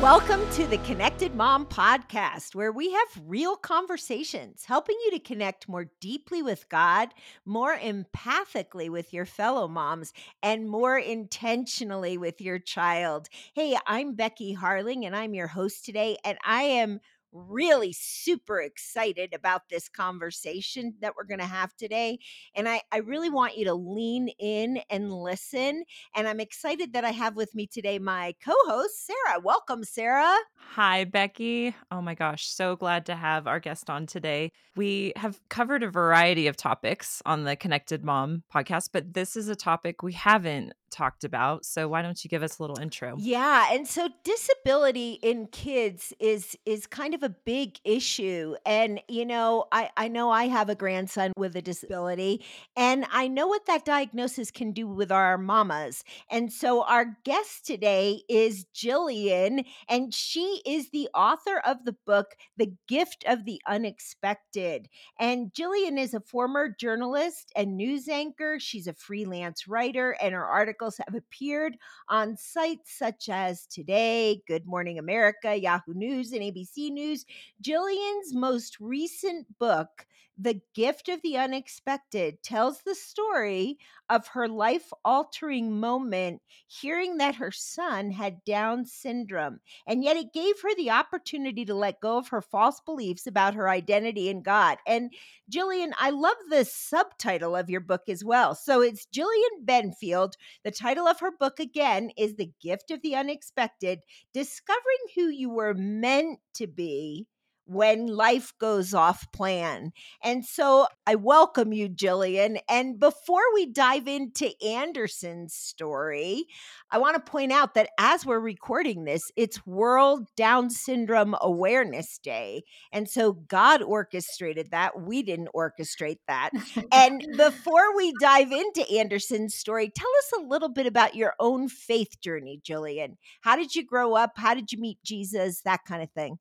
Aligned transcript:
Welcome 0.00 0.50
to 0.52 0.66
the 0.66 0.78
Connected 0.78 1.34
Mom 1.34 1.66
podcast, 1.66 2.54
where 2.54 2.72
we 2.72 2.90
have 2.90 3.22
real 3.26 3.54
conversations 3.54 4.64
helping 4.64 4.96
you 5.04 5.10
to 5.10 5.18
connect 5.18 5.68
more 5.68 5.90
deeply 6.00 6.42
with 6.42 6.70
God, 6.70 7.10
more 7.44 7.76
empathically 7.76 8.88
with 8.88 9.12
your 9.12 9.26
fellow 9.26 9.68
moms, 9.68 10.14
and 10.42 10.70
more 10.70 10.96
intentionally 10.96 12.16
with 12.16 12.40
your 12.40 12.58
child. 12.58 13.28
Hey, 13.52 13.76
I'm 13.86 14.14
Becky 14.14 14.56
Harling, 14.56 15.04
and 15.04 15.14
I'm 15.14 15.34
your 15.34 15.48
host 15.48 15.84
today, 15.84 16.16
and 16.24 16.38
I 16.46 16.62
am 16.62 17.00
really 17.32 17.92
super 17.92 18.60
excited 18.60 19.34
about 19.34 19.68
this 19.68 19.88
conversation 19.88 20.94
that 21.00 21.14
we're 21.16 21.24
going 21.24 21.40
to 21.40 21.46
have 21.46 21.74
today. 21.76 22.18
And 22.54 22.68
I, 22.68 22.82
I 22.92 22.98
really 22.98 23.30
want 23.30 23.56
you 23.56 23.64
to 23.66 23.74
lean 23.74 24.28
in 24.38 24.80
and 24.90 25.12
listen. 25.12 25.84
And 26.14 26.28
I'm 26.28 26.40
excited 26.40 26.92
that 26.92 27.04
I 27.04 27.10
have 27.10 27.36
with 27.36 27.54
me 27.54 27.66
today 27.66 27.98
my 27.98 28.34
co 28.44 28.54
host, 28.66 29.06
Sarah. 29.06 29.40
Welcome, 29.42 29.84
Sarah. 29.84 30.36
Hi, 30.72 31.04
Becky. 31.04 31.74
Oh 31.90 32.00
my 32.00 32.14
gosh, 32.14 32.46
so 32.46 32.76
glad 32.76 33.06
to 33.06 33.16
have 33.16 33.46
our 33.46 33.60
guest 33.60 33.90
on 33.90 34.06
today. 34.06 34.52
We 34.76 35.12
have 35.16 35.40
covered 35.48 35.82
a 35.82 35.90
variety 35.90 36.46
of 36.46 36.56
topics 36.56 37.22
on 37.26 37.44
the 37.44 37.56
Connected 37.56 38.04
Mom 38.04 38.44
podcast, 38.52 38.90
but 38.92 39.14
this 39.14 39.36
is 39.36 39.48
a 39.48 39.56
topic 39.56 40.02
we 40.02 40.12
haven't 40.12 40.72
talked 40.90 41.24
about. 41.24 41.64
So 41.64 41.88
why 41.88 42.02
don't 42.02 42.22
you 42.24 42.28
give 42.28 42.42
us 42.42 42.58
a 42.58 42.62
little 42.62 42.78
intro? 42.78 43.16
Yeah, 43.18 43.72
and 43.72 43.86
so 43.86 44.08
disability 44.24 45.18
in 45.22 45.46
kids 45.46 46.12
is 46.20 46.56
is 46.66 46.86
kind 46.86 47.14
of 47.14 47.22
a 47.22 47.28
big 47.28 47.78
issue. 47.84 48.54
And 48.66 49.00
you 49.08 49.24
know, 49.24 49.66
I 49.72 49.90
I 49.96 50.08
know 50.08 50.30
I 50.30 50.44
have 50.48 50.68
a 50.68 50.74
grandson 50.74 51.32
with 51.36 51.56
a 51.56 51.62
disability, 51.62 52.44
and 52.76 53.06
I 53.10 53.28
know 53.28 53.46
what 53.46 53.66
that 53.66 53.84
diagnosis 53.84 54.50
can 54.50 54.72
do 54.72 54.86
with 54.86 55.10
our 55.12 55.38
mamas. 55.38 56.04
And 56.30 56.52
so 56.52 56.84
our 56.84 57.16
guest 57.24 57.66
today 57.66 58.22
is 58.28 58.66
Jillian, 58.74 59.64
and 59.88 60.12
she 60.12 60.62
is 60.66 60.90
the 60.90 61.08
author 61.14 61.60
of 61.64 61.84
the 61.84 61.96
book 62.06 62.34
The 62.56 62.72
Gift 62.88 63.24
of 63.26 63.44
the 63.44 63.60
Unexpected. 63.66 64.88
And 65.18 65.52
Jillian 65.52 65.98
is 65.98 66.14
a 66.14 66.20
former 66.20 66.74
journalist 66.78 67.52
and 67.56 67.76
news 67.76 68.08
anchor. 68.08 68.58
She's 68.58 68.86
a 68.86 68.94
freelance 68.94 69.66
writer, 69.68 70.16
and 70.20 70.34
her 70.34 70.46
articles 70.80 71.00
have 71.04 71.14
appeared 71.14 71.76
on 72.08 72.36
sites 72.36 72.96
such 72.98 73.28
as 73.28 73.66
Today, 73.66 74.42
Good 74.48 74.66
Morning 74.66 74.98
America, 74.98 75.54
Yahoo 75.54 75.92
News, 75.92 76.32
and 76.32 76.40
ABC 76.40 76.90
News. 76.90 77.26
Jillian's 77.62 78.32
most 78.32 78.78
recent 78.80 79.46
book, 79.58 80.06
The 80.42 80.62
Gift 80.74 81.10
of 81.10 81.20
the 81.20 81.36
Unexpected, 81.36 82.42
tells 82.42 82.80
the 82.80 82.94
story 82.94 83.78
of 84.08 84.28
her 84.28 84.48
life 84.48 84.90
altering 85.04 85.78
moment 85.78 86.40
hearing 86.66 87.18
that 87.18 87.34
her 87.34 87.50
son 87.50 88.10
had 88.10 88.42
Down 88.46 88.86
syndrome. 88.86 89.60
And 89.86 90.02
yet 90.02 90.16
it 90.16 90.32
gave 90.32 90.54
her 90.62 90.74
the 90.74 90.92
opportunity 90.92 91.66
to 91.66 91.74
let 91.74 92.00
go 92.00 92.16
of 92.16 92.28
her 92.28 92.40
false 92.40 92.80
beliefs 92.80 93.26
about 93.26 93.52
her 93.52 93.68
identity 93.68 94.30
in 94.30 94.40
God. 94.40 94.78
And 94.86 95.12
Jillian, 95.52 95.92
I 95.98 96.08
love 96.08 96.38
the 96.48 96.64
subtitle 96.64 97.54
of 97.54 97.68
your 97.68 97.82
book 97.82 98.08
as 98.08 98.24
well. 98.24 98.54
So 98.54 98.80
it's 98.80 99.06
Jillian 99.14 99.66
Benfield. 99.66 100.32
The 100.64 100.70
title 100.70 101.06
of 101.06 101.20
her 101.20 101.32
book, 101.38 101.60
again, 101.60 102.12
is 102.16 102.36
The 102.36 102.50
Gift 102.62 102.90
of 102.90 103.02
the 103.02 103.14
Unexpected 103.14 103.98
Discovering 104.32 104.80
Who 105.16 105.28
You 105.28 105.50
Were 105.50 105.74
Meant 105.74 106.38
to 106.54 106.66
Be 106.66 107.26
when 107.70 108.08
life 108.08 108.52
goes 108.58 108.92
off 108.92 109.30
plan. 109.32 109.92
And 110.24 110.44
so 110.44 110.88
I 111.06 111.14
welcome 111.14 111.72
you, 111.72 111.88
Jillian. 111.88 112.58
And 112.68 112.98
before 112.98 113.44
we 113.54 113.66
dive 113.66 114.08
into 114.08 114.50
Anderson's 114.60 115.54
story, 115.54 116.46
I 116.90 116.98
want 116.98 117.14
to 117.14 117.30
point 117.30 117.52
out 117.52 117.74
that 117.74 117.90
as 117.96 118.26
we're 118.26 118.40
recording 118.40 119.04
this, 119.04 119.30
it's 119.36 119.64
World 119.66 120.26
Down 120.36 120.68
Syndrome 120.70 121.36
Awareness 121.40 122.18
Day. 122.18 122.64
And 122.90 123.08
so 123.08 123.34
God 123.34 123.82
orchestrated 123.82 124.72
that. 124.72 125.00
We 125.00 125.22
didn't 125.22 125.50
orchestrate 125.54 126.18
that. 126.26 126.50
and 126.92 127.24
before 127.36 127.96
we 127.96 128.12
dive 128.20 128.50
into 128.50 128.84
Anderson's 128.98 129.54
story, 129.54 129.92
tell 129.94 130.10
us 130.18 130.40
a 130.40 130.48
little 130.48 130.70
bit 130.70 130.86
about 130.86 131.14
your 131.14 131.34
own 131.38 131.68
faith 131.68 132.20
journey, 132.20 132.60
Jillian. 132.68 133.14
How 133.42 133.54
did 133.54 133.76
you 133.76 133.86
grow 133.86 134.16
up? 134.16 134.32
How 134.34 134.54
did 134.54 134.72
you 134.72 134.80
meet 134.80 134.98
Jesus? 135.04 135.60
That 135.64 135.84
kind 135.86 136.02
of 136.02 136.10
thing. 136.10 136.38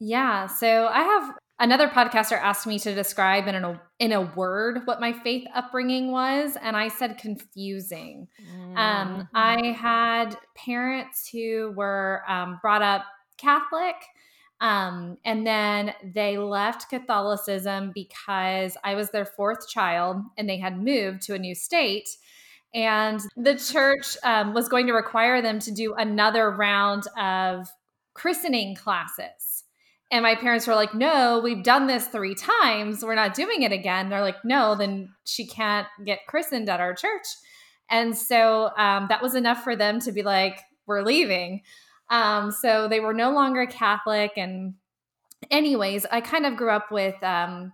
Yeah. 0.00 0.46
So 0.46 0.88
I 0.88 1.02
have 1.02 1.34
another 1.58 1.86
podcaster 1.86 2.40
asked 2.40 2.66
me 2.66 2.78
to 2.80 2.94
describe 2.94 3.46
in 3.46 3.54
a 3.54 3.80
in 3.98 4.12
a 4.12 4.22
word 4.22 4.80
what 4.86 5.00
my 5.00 5.12
faith 5.12 5.46
upbringing 5.54 6.10
was, 6.10 6.56
and 6.60 6.76
I 6.76 6.88
said 6.88 7.18
confusing. 7.18 8.26
Mm-hmm. 8.42 8.76
Um, 8.76 9.28
I 9.34 9.76
had 9.78 10.36
parents 10.56 11.28
who 11.28 11.72
were 11.76 12.22
um, 12.26 12.58
brought 12.62 12.82
up 12.82 13.04
Catholic. 13.36 13.96
Um, 14.62 15.16
and 15.24 15.46
then 15.46 15.94
they 16.04 16.36
left 16.36 16.90
Catholicism 16.90 17.92
because 17.94 18.76
I 18.84 18.94
was 18.94 19.08
their 19.08 19.24
fourth 19.24 19.66
child 19.70 20.18
and 20.36 20.46
they 20.46 20.58
had 20.58 20.78
moved 20.78 21.22
to 21.22 21.34
a 21.34 21.38
new 21.38 21.54
state. 21.54 22.10
And 22.74 23.20
the 23.36 23.56
church 23.56 24.18
um, 24.22 24.52
was 24.52 24.68
going 24.68 24.86
to 24.86 24.92
require 24.92 25.40
them 25.40 25.60
to 25.60 25.72
do 25.72 25.94
another 25.94 26.50
round 26.50 27.04
of 27.18 27.68
christening 28.12 28.74
classes. 28.74 29.49
And 30.12 30.24
my 30.24 30.34
parents 30.34 30.66
were 30.66 30.74
like, 30.74 30.92
no, 30.92 31.40
we've 31.42 31.62
done 31.62 31.86
this 31.86 32.08
three 32.08 32.34
times. 32.34 33.04
We're 33.04 33.14
not 33.14 33.34
doing 33.34 33.62
it 33.62 33.70
again. 33.70 34.08
They're 34.08 34.22
like, 34.22 34.44
no, 34.44 34.74
then 34.74 35.14
she 35.24 35.46
can't 35.46 35.86
get 36.04 36.26
christened 36.26 36.68
at 36.68 36.80
our 36.80 36.94
church. 36.94 37.26
And 37.88 38.16
so 38.16 38.70
um, 38.76 39.06
that 39.08 39.22
was 39.22 39.34
enough 39.34 39.62
for 39.62 39.76
them 39.76 40.00
to 40.00 40.12
be 40.12 40.22
like, 40.22 40.60
we're 40.86 41.02
leaving. 41.02 41.62
Um, 42.08 42.50
so 42.50 42.88
they 42.88 42.98
were 42.98 43.14
no 43.14 43.30
longer 43.30 43.66
Catholic. 43.66 44.32
And, 44.36 44.74
anyways, 45.48 46.06
I 46.10 46.20
kind 46.20 46.44
of 46.44 46.56
grew 46.56 46.70
up 46.70 46.90
with 46.90 47.22
um, 47.22 47.72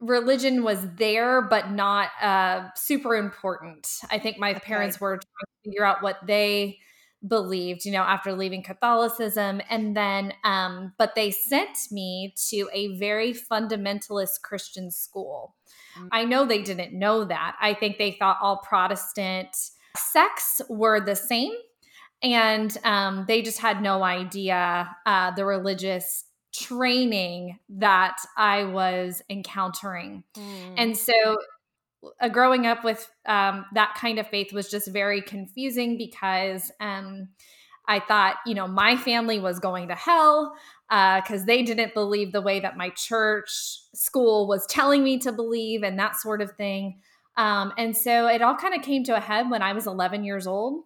religion 0.00 0.64
was 0.64 0.86
there, 0.96 1.40
but 1.40 1.70
not 1.70 2.10
uh, 2.20 2.68
super 2.76 3.16
important. 3.16 3.88
I 4.10 4.18
think 4.18 4.38
my 4.38 4.50
okay. 4.50 4.60
parents 4.60 5.00
were 5.00 5.16
trying 5.16 5.20
to 5.20 5.70
figure 5.70 5.84
out 5.84 6.02
what 6.02 6.18
they 6.26 6.78
believed, 7.26 7.84
you 7.84 7.92
know, 7.92 8.02
after 8.02 8.32
leaving 8.32 8.62
Catholicism. 8.62 9.60
And 9.70 9.96
then, 9.96 10.32
um, 10.44 10.92
but 10.98 11.14
they 11.14 11.30
sent 11.30 11.78
me 11.90 12.34
to 12.48 12.68
a 12.72 12.96
very 12.98 13.32
fundamentalist 13.32 14.42
Christian 14.42 14.90
school. 14.90 15.54
Mm-hmm. 15.96 16.08
I 16.12 16.24
know 16.24 16.44
they 16.44 16.62
didn't 16.62 16.98
know 16.98 17.24
that. 17.24 17.56
I 17.60 17.74
think 17.74 17.98
they 17.98 18.12
thought 18.12 18.38
all 18.40 18.58
Protestant 18.58 19.48
sects 19.96 20.60
were 20.68 21.00
the 21.00 21.16
same. 21.16 21.52
And 22.22 22.76
um, 22.84 23.24
they 23.26 23.42
just 23.42 23.58
had 23.58 23.82
no 23.82 24.02
idea 24.04 24.88
uh, 25.06 25.32
the 25.34 25.44
religious 25.44 26.24
training 26.54 27.58
that 27.68 28.16
I 28.36 28.64
was 28.64 29.22
encountering. 29.28 30.22
Mm. 30.36 30.74
And 30.76 30.96
so 30.96 31.38
uh, 32.20 32.28
growing 32.28 32.66
up 32.66 32.84
with 32.84 33.08
um, 33.26 33.64
that 33.74 33.94
kind 33.96 34.18
of 34.18 34.26
faith 34.26 34.52
was 34.52 34.70
just 34.70 34.88
very 34.88 35.22
confusing 35.22 35.96
because 35.96 36.70
um, 36.80 37.28
I 37.88 38.00
thought, 38.00 38.36
you 38.46 38.54
know, 38.54 38.68
my 38.68 38.96
family 38.96 39.38
was 39.38 39.58
going 39.58 39.88
to 39.88 39.94
hell 39.94 40.54
because 40.88 41.42
uh, 41.42 41.46
they 41.46 41.62
didn't 41.62 41.94
believe 41.94 42.32
the 42.32 42.40
way 42.40 42.60
that 42.60 42.76
my 42.76 42.90
church 42.90 43.50
school 43.94 44.46
was 44.46 44.66
telling 44.66 45.02
me 45.02 45.18
to 45.18 45.32
believe 45.32 45.82
and 45.82 45.98
that 45.98 46.16
sort 46.16 46.42
of 46.42 46.52
thing. 46.52 47.00
Um, 47.36 47.72
and 47.78 47.96
so 47.96 48.26
it 48.26 48.42
all 48.42 48.56
kind 48.56 48.74
of 48.74 48.82
came 48.82 49.04
to 49.04 49.16
a 49.16 49.20
head 49.20 49.50
when 49.50 49.62
I 49.62 49.72
was 49.72 49.86
11 49.86 50.24
years 50.24 50.46
old. 50.46 50.84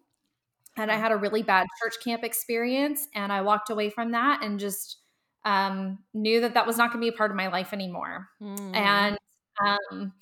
And 0.79 0.91
I 0.91 0.97
had 0.97 1.11
a 1.11 1.17
really 1.17 1.43
bad 1.43 1.67
church 1.83 1.95
camp 2.05 2.23
experience. 2.23 3.09
And 3.15 3.33
I 3.33 3.41
walked 3.43 3.71
away 3.71 3.89
from 3.91 4.13
that 4.13 4.43
and 4.43 4.61
just 4.61 4.99
um, 5.45 5.99
knew 6.13 6.41
that 6.43 6.55
that 6.55 6.67
was 6.67 6.77
not 6.77 6.93
going 6.93 7.01
to 7.01 7.11
be 7.11 7.15
a 7.15 7.17
part 7.17 7.31
of 7.31 7.37
my 7.37 7.49
life 7.49 7.73
anymore. 7.73 8.29
Mm. 8.43 8.77
And 8.77 9.19
um, 9.65 10.13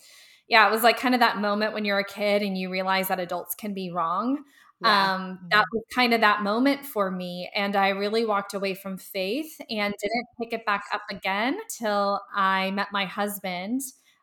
yeah, 0.49 0.66
it 0.69 0.71
was 0.71 0.82
like 0.82 0.99
kind 0.99 1.15
of 1.15 1.21
that 1.21 1.39
moment 1.39 1.72
when 1.72 1.84
you're 1.84 1.98
a 1.98 2.04
kid 2.04 2.42
and 2.42 2.57
you 2.57 2.71
realize 2.71 3.09
that 3.09 3.21
adults 3.21 3.54
can 3.54 3.72
be 3.72 3.91
wrong. 3.91 4.45
Yeah. 4.83 5.15
Um, 5.15 5.39
that 5.51 5.65
mm-hmm. 5.65 5.77
was 5.77 5.84
kind 5.95 6.13
of 6.13 6.21
that 6.21 6.42
moment 6.42 6.84
for 6.84 7.10
me. 7.10 7.51
And 7.54 7.77
I 7.77 7.91
really 7.91 8.27
walked 8.27 8.54
away 8.54 8.74
from 8.74 8.98
faith 8.98 9.60
and 9.71 9.95
didn't 10.01 10.27
pick 10.41 10.53
it 10.53 10.66
back 10.66 10.84
up 10.92 11.03
again 11.10 11.59
till 11.69 12.21
I 12.34 12.71
met 12.72 12.89
my 12.92 13.07
husband, 13.07 13.80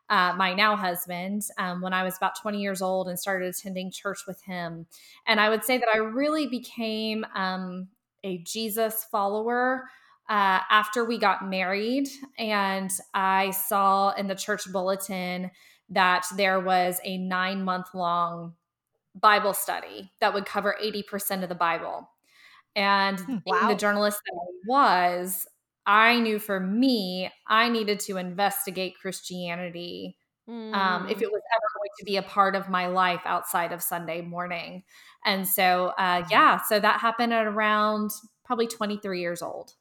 uh, 0.08 0.34
my 0.36 0.54
now 0.54 0.76
husband, 0.76 1.42
um, 1.58 1.80
when 1.80 1.92
I 1.92 2.04
was 2.04 2.16
about 2.16 2.40
20 2.40 2.60
years 2.60 2.82
old 2.82 3.08
and 3.08 3.18
started 3.18 3.48
attending 3.48 3.90
church 3.90 4.20
with 4.26 4.40
him. 4.42 4.86
And 5.26 5.40
I 5.40 5.48
would 5.48 5.64
say 5.64 5.78
that 5.78 5.88
I 5.92 5.98
really 5.98 6.46
became 6.46 7.24
um, 7.34 7.88
a 8.22 8.38
Jesus 8.38 9.04
follower. 9.10 9.84
Uh, 10.28 10.60
after 10.70 11.04
we 11.04 11.18
got 11.18 11.48
married, 11.48 12.08
and 12.38 12.90
I 13.12 13.50
saw 13.50 14.10
in 14.12 14.28
the 14.28 14.34
church 14.34 14.70
bulletin 14.72 15.50
that 15.90 16.24
there 16.36 16.60
was 16.60 17.00
a 17.04 17.18
nine 17.18 17.64
month 17.64 17.88
long 17.92 18.54
Bible 19.14 19.52
study 19.52 20.10
that 20.20 20.32
would 20.32 20.46
cover 20.46 20.76
80% 20.82 21.42
of 21.42 21.48
the 21.48 21.54
Bible. 21.54 22.08
And 22.74 23.20
hmm, 23.20 23.36
wow. 23.44 23.68
the 23.68 23.74
journalist 23.74 24.20
that 24.24 24.34
I 24.34 24.50
was, 24.66 25.46
I 25.86 26.20
knew 26.20 26.38
for 26.38 26.58
me, 26.60 27.30
I 27.46 27.68
needed 27.68 28.00
to 28.00 28.16
investigate 28.16 28.94
Christianity 29.00 30.16
mm. 30.48 30.74
um, 30.74 31.08
if 31.08 31.20
it 31.20 31.30
was 31.30 31.42
ever 31.54 31.66
going 31.76 31.90
to 31.98 32.04
be 32.04 32.16
a 32.16 32.22
part 32.22 32.54
of 32.54 32.68
my 32.68 32.86
life 32.86 33.20
outside 33.24 33.72
of 33.72 33.82
Sunday 33.82 34.22
morning. 34.22 34.84
And 35.24 35.46
so, 35.46 35.92
uh, 35.98 36.24
yeah, 36.30 36.60
so 36.62 36.80
that 36.80 37.00
happened 37.00 37.34
at 37.34 37.46
around 37.46 38.10
probably 38.44 38.66
23 38.66 39.20
years 39.20 39.42
old. 39.42 39.74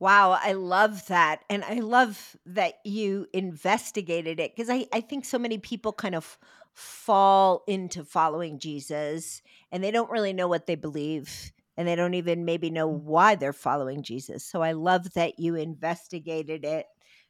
Wow, 0.00 0.38
I 0.40 0.52
love 0.52 1.06
that. 1.08 1.42
And 1.50 1.64
I 1.64 1.74
love 1.74 2.36
that 2.46 2.74
you 2.84 3.26
investigated 3.32 4.38
it 4.38 4.54
because 4.54 4.70
I, 4.70 4.86
I 4.92 5.00
think 5.00 5.24
so 5.24 5.38
many 5.38 5.58
people 5.58 5.92
kind 5.92 6.14
of 6.14 6.38
fall 6.72 7.64
into 7.66 8.04
following 8.04 8.60
Jesus 8.60 9.42
and 9.72 9.82
they 9.82 9.90
don't 9.90 10.10
really 10.10 10.32
know 10.32 10.46
what 10.46 10.66
they 10.66 10.76
believe 10.76 11.52
and 11.76 11.86
they 11.86 11.96
don't 11.96 12.14
even 12.14 12.44
maybe 12.44 12.70
know 12.70 12.88
mm. 12.88 13.02
why 13.02 13.34
they're 13.34 13.52
following 13.52 14.02
Jesus. 14.02 14.44
So 14.44 14.62
I 14.62 14.72
love 14.72 15.14
that 15.14 15.38
you 15.38 15.54
investigated 15.54 16.64
it. 16.64 16.86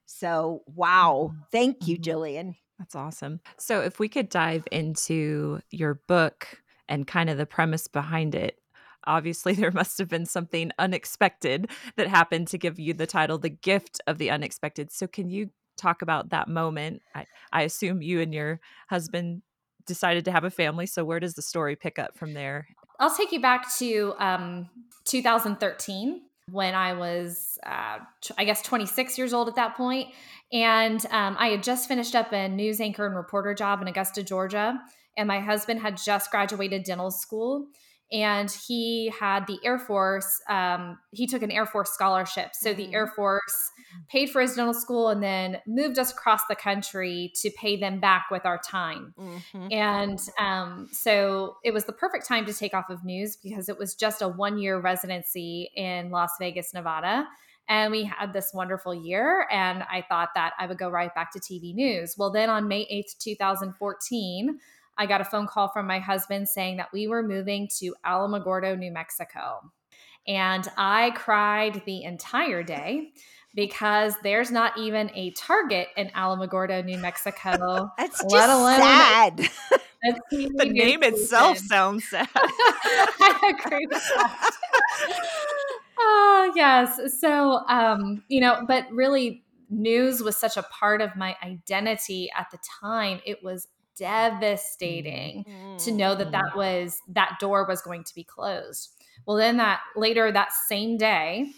So, 0.06 0.62
wow. 0.66 1.30
Mm-hmm. 1.30 1.42
Thank 1.52 1.86
you, 1.86 1.98
mm-hmm. 1.98 2.10
Jillian. 2.10 2.56
That's 2.78 2.94
awesome. 2.94 3.40
So, 3.58 3.82
if 3.82 3.98
we 3.98 4.08
could 4.08 4.30
dive 4.30 4.64
into 4.72 5.60
your 5.70 5.94
book 6.06 6.62
and 6.88 7.06
kind 7.06 7.28
of 7.28 7.36
the 7.36 7.44
premise 7.44 7.88
behind 7.88 8.34
it, 8.34 8.58
obviously 9.08 9.52
there 9.54 9.72
must 9.72 9.98
have 9.98 10.08
been 10.08 10.26
something 10.26 10.70
unexpected 10.78 11.70
that 11.96 12.06
happened 12.06 12.46
to 12.48 12.58
give 12.58 12.78
you 12.78 12.94
the 12.94 13.06
title 13.06 13.38
the 13.38 13.48
gift 13.48 14.00
of 14.06 14.18
the 14.18 14.30
unexpected 14.30 14.92
so 14.92 15.06
can 15.06 15.28
you 15.30 15.50
talk 15.76 16.02
about 16.02 16.30
that 16.30 16.48
moment 16.48 17.02
i, 17.14 17.24
I 17.52 17.62
assume 17.62 18.02
you 18.02 18.20
and 18.20 18.32
your 18.32 18.60
husband 18.88 19.42
decided 19.86 20.24
to 20.26 20.32
have 20.32 20.44
a 20.44 20.50
family 20.50 20.86
so 20.86 21.04
where 21.04 21.20
does 21.20 21.34
the 21.34 21.42
story 21.42 21.76
pick 21.76 21.98
up 21.98 22.16
from 22.16 22.34
there 22.34 22.68
i'll 23.00 23.14
take 23.14 23.32
you 23.32 23.40
back 23.40 23.74
to 23.76 24.14
um, 24.18 24.68
2013 25.04 26.22
when 26.50 26.74
I 26.74 26.94
was, 26.94 27.58
uh, 27.64 27.98
I 28.36 28.44
guess, 28.44 28.62
26 28.62 29.18
years 29.18 29.34
old 29.34 29.48
at 29.48 29.56
that 29.56 29.76
point. 29.76 30.08
And 30.52 31.04
um, 31.10 31.36
I 31.38 31.48
had 31.48 31.62
just 31.62 31.88
finished 31.88 32.14
up 32.14 32.32
a 32.32 32.48
news 32.48 32.80
anchor 32.80 33.06
and 33.06 33.14
reporter 33.14 33.54
job 33.54 33.82
in 33.82 33.88
Augusta, 33.88 34.22
Georgia. 34.22 34.80
And 35.16 35.28
my 35.28 35.40
husband 35.40 35.80
had 35.80 35.96
just 35.96 36.30
graduated 36.30 36.84
dental 36.84 37.10
school 37.10 37.66
and 38.10 38.50
he 38.50 39.12
had 39.18 39.46
the 39.46 39.58
Air 39.64 39.78
Force. 39.78 40.40
Um, 40.48 40.98
he 41.12 41.26
took 41.26 41.42
an 41.42 41.50
Air 41.50 41.66
Force 41.66 41.90
scholarship. 41.90 42.50
So 42.54 42.72
the 42.72 42.92
Air 42.94 43.06
mm. 43.06 43.14
Force 43.14 43.70
paid 44.08 44.30
for 44.30 44.40
his 44.40 44.54
dental 44.54 44.74
school 44.74 45.08
and 45.08 45.22
then 45.22 45.58
moved 45.66 45.98
us 45.98 46.10
across 46.10 46.40
the 46.48 46.56
country 46.56 47.32
to 47.42 47.50
pay 47.50 47.76
them 47.76 48.00
back 48.00 48.26
with 48.30 48.46
our 48.46 48.58
time. 48.58 49.14
Mm-hmm. 49.18 49.72
And 49.72 50.18
um, 50.38 50.88
so 50.92 51.56
it 51.64 51.72
was 51.72 51.84
the 51.84 51.92
perfect 51.92 52.26
time 52.26 52.46
to 52.46 52.54
take 52.54 52.74
off 52.74 52.88
of 52.88 53.04
news 53.04 53.36
because 53.36 53.68
it 53.68 53.78
was 53.78 53.94
just 53.94 54.22
a 54.22 54.28
one 54.28 54.58
year 54.58 54.80
residency 54.80 55.70
in 55.76 56.10
Las 56.10 56.30
Vegas, 56.38 56.72
Nevada. 56.72 57.26
And 57.68 57.92
we 57.92 58.04
had 58.04 58.32
this 58.32 58.52
wonderful 58.54 58.94
year. 58.94 59.46
And 59.50 59.82
I 59.82 60.02
thought 60.08 60.30
that 60.34 60.54
I 60.58 60.66
would 60.66 60.78
go 60.78 60.88
right 60.88 61.14
back 61.14 61.32
to 61.32 61.40
TV 61.40 61.74
news. 61.74 62.14
Well, 62.16 62.30
then 62.30 62.48
on 62.48 62.66
May 62.66 62.86
8th, 62.86 63.18
2014, 63.18 64.58
I 64.98 65.06
got 65.06 65.20
a 65.20 65.24
phone 65.24 65.46
call 65.46 65.68
from 65.68 65.86
my 65.86 66.00
husband 66.00 66.48
saying 66.48 66.76
that 66.78 66.88
we 66.92 67.06
were 67.06 67.22
moving 67.22 67.68
to 67.78 67.94
Alamogordo, 68.04 68.76
New 68.76 68.92
Mexico. 68.92 69.60
And 70.26 70.68
I 70.76 71.12
cried 71.14 71.82
the 71.86 72.02
entire 72.02 72.62
day 72.62 73.12
because 73.54 74.14
there's 74.22 74.50
not 74.50 74.76
even 74.76 75.10
a 75.14 75.30
Target 75.30 75.88
in 75.96 76.08
Alamogordo, 76.08 76.84
New 76.84 76.98
Mexico. 76.98 77.90
That's 77.98 78.22
alone 78.22 78.78
sad. 78.78 79.48
the 80.30 80.70
name 80.70 81.02
itself 81.02 81.58
sounds 81.58 82.08
sad. 82.08 82.28
I 82.34 83.54
agree 83.58 83.86
with 83.86 84.02
that. 84.16 84.50
oh, 85.98 86.52
yes. 86.54 87.00
So, 87.20 87.66
um, 87.68 88.22
you 88.28 88.40
know, 88.40 88.64
but 88.66 88.84
really, 88.92 89.42
news 89.70 90.22
was 90.22 90.36
such 90.36 90.56
a 90.56 90.62
part 90.62 91.00
of 91.00 91.16
my 91.16 91.36
identity 91.42 92.30
at 92.36 92.46
the 92.52 92.58
time. 92.80 93.20
It 93.26 93.42
was 93.42 93.66
devastating 93.98 95.44
mm-hmm. 95.44 95.76
to 95.76 95.92
know 95.92 96.14
that 96.14 96.32
that 96.32 96.44
mm-hmm. 96.50 96.58
was 96.58 97.00
that 97.08 97.38
door 97.40 97.66
was 97.66 97.82
going 97.82 98.04
to 98.04 98.14
be 98.14 98.24
closed. 98.24 98.90
Well, 99.26 99.36
then 99.36 99.56
that 99.56 99.80
later 99.96 100.30
that 100.30 100.52
same 100.52 100.96
day, 100.96 101.50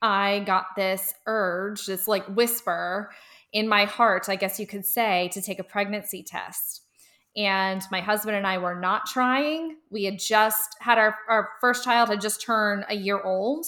I 0.00 0.40
got 0.40 0.66
this 0.76 1.14
urge, 1.26 1.86
this 1.86 2.08
like 2.08 2.26
whisper 2.26 3.10
in 3.52 3.68
my 3.68 3.84
heart, 3.84 4.28
I 4.28 4.36
guess 4.36 4.58
you 4.58 4.66
could 4.66 4.86
say, 4.86 5.30
to 5.32 5.42
take 5.42 5.58
a 5.58 5.64
pregnancy 5.64 6.22
test. 6.22 6.82
And 7.36 7.82
my 7.90 8.00
husband 8.00 8.36
and 8.36 8.46
I 8.46 8.58
were 8.58 8.78
not 8.78 9.06
trying. 9.06 9.76
We 9.90 10.04
had 10.04 10.18
just 10.18 10.76
had 10.80 10.98
our, 10.98 11.16
our 11.28 11.50
first 11.60 11.84
child 11.84 12.08
had 12.08 12.20
just 12.20 12.42
turned 12.42 12.84
a 12.88 12.94
year 12.94 13.20
old 13.22 13.66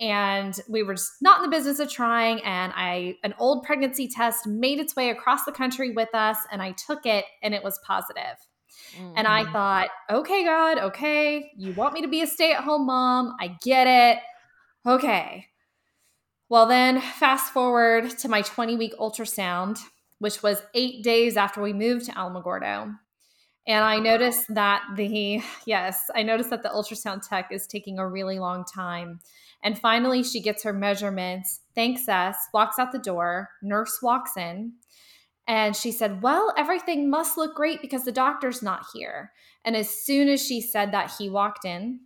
and 0.00 0.60
we 0.68 0.82
were 0.82 0.94
just 0.94 1.12
not 1.22 1.38
in 1.38 1.50
the 1.50 1.56
business 1.56 1.78
of 1.78 1.90
trying 1.90 2.42
and 2.42 2.72
i 2.76 3.14
an 3.22 3.34
old 3.38 3.62
pregnancy 3.62 4.06
test 4.08 4.46
made 4.46 4.78
its 4.78 4.94
way 4.94 5.10
across 5.10 5.44
the 5.44 5.52
country 5.52 5.90
with 5.92 6.14
us 6.14 6.38
and 6.52 6.62
i 6.62 6.72
took 6.72 7.06
it 7.06 7.24
and 7.42 7.54
it 7.54 7.64
was 7.64 7.80
positive 7.86 8.36
mm-hmm. 8.96 9.12
and 9.16 9.26
i 9.26 9.42
mm-hmm. 9.42 9.52
thought 9.52 9.88
okay 10.10 10.44
god 10.44 10.78
okay 10.78 11.50
you 11.56 11.72
want 11.72 11.94
me 11.94 12.02
to 12.02 12.08
be 12.08 12.20
a 12.20 12.26
stay-at-home 12.26 12.86
mom 12.86 13.34
i 13.40 13.56
get 13.62 13.86
it 13.86 14.22
okay 14.86 15.46
well 16.48 16.66
then 16.66 17.00
fast 17.00 17.52
forward 17.52 18.10
to 18.10 18.28
my 18.28 18.42
20 18.42 18.76
week 18.76 18.92
ultrasound 18.98 19.78
which 20.18 20.42
was 20.42 20.62
eight 20.74 21.02
days 21.02 21.36
after 21.36 21.62
we 21.62 21.72
moved 21.72 22.04
to 22.04 22.12
alamogordo 22.12 22.94
and 23.68 23.84
I 23.84 23.98
noticed 23.98 24.54
that 24.54 24.82
the, 24.94 25.42
yes, 25.66 26.08
I 26.14 26.22
noticed 26.22 26.50
that 26.50 26.62
the 26.62 26.68
ultrasound 26.68 27.28
tech 27.28 27.50
is 27.50 27.66
taking 27.66 27.98
a 27.98 28.06
really 28.08 28.38
long 28.38 28.64
time. 28.64 29.18
And 29.62 29.78
finally, 29.78 30.22
she 30.22 30.40
gets 30.40 30.62
her 30.62 30.72
measurements, 30.72 31.60
thanks 31.74 32.08
us, 32.08 32.36
walks 32.52 32.78
out 32.78 32.92
the 32.92 32.98
door. 32.98 33.50
Nurse 33.62 34.00
walks 34.02 34.36
in. 34.36 34.74
And 35.48 35.76
she 35.76 35.92
said, 35.92 36.22
Well, 36.22 36.52
everything 36.56 37.08
must 37.08 37.36
look 37.36 37.54
great 37.54 37.80
because 37.80 38.04
the 38.04 38.12
doctor's 38.12 38.62
not 38.62 38.86
here. 38.92 39.32
And 39.64 39.76
as 39.76 39.88
soon 39.88 40.28
as 40.28 40.44
she 40.44 40.60
said 40.60 40.92
that, 40.92 41.12
he 41.18 41.30
walked 41.30 41.64
in 41.64 42.00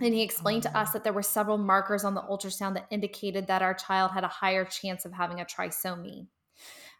and 0.00 0.14
he 0.14 0.22
explained 0.22 0.62
to 0.64 0.76
us 0.76 0.90
that 0.90 1.04
there 1.04 1.12
were 1.12 1.22
several 1.22 1.58
markers 1.58 2.04
on 2.04 2.14
the 2.14 2.22
ultrasound 2.22 2.74
that 2.74 2.86
indicated 2.90 3.46
that 3.46 3.62
our 3.62 3.74
child 3.74 4.12
had 4.12 4.24
a 4.24 4.28
higher 4.28 4.64
chance 4.64 5.04
of 5.04 5.12
having 5.12 5.40
a 5.40 5.44
trisomy. 5.44 6.26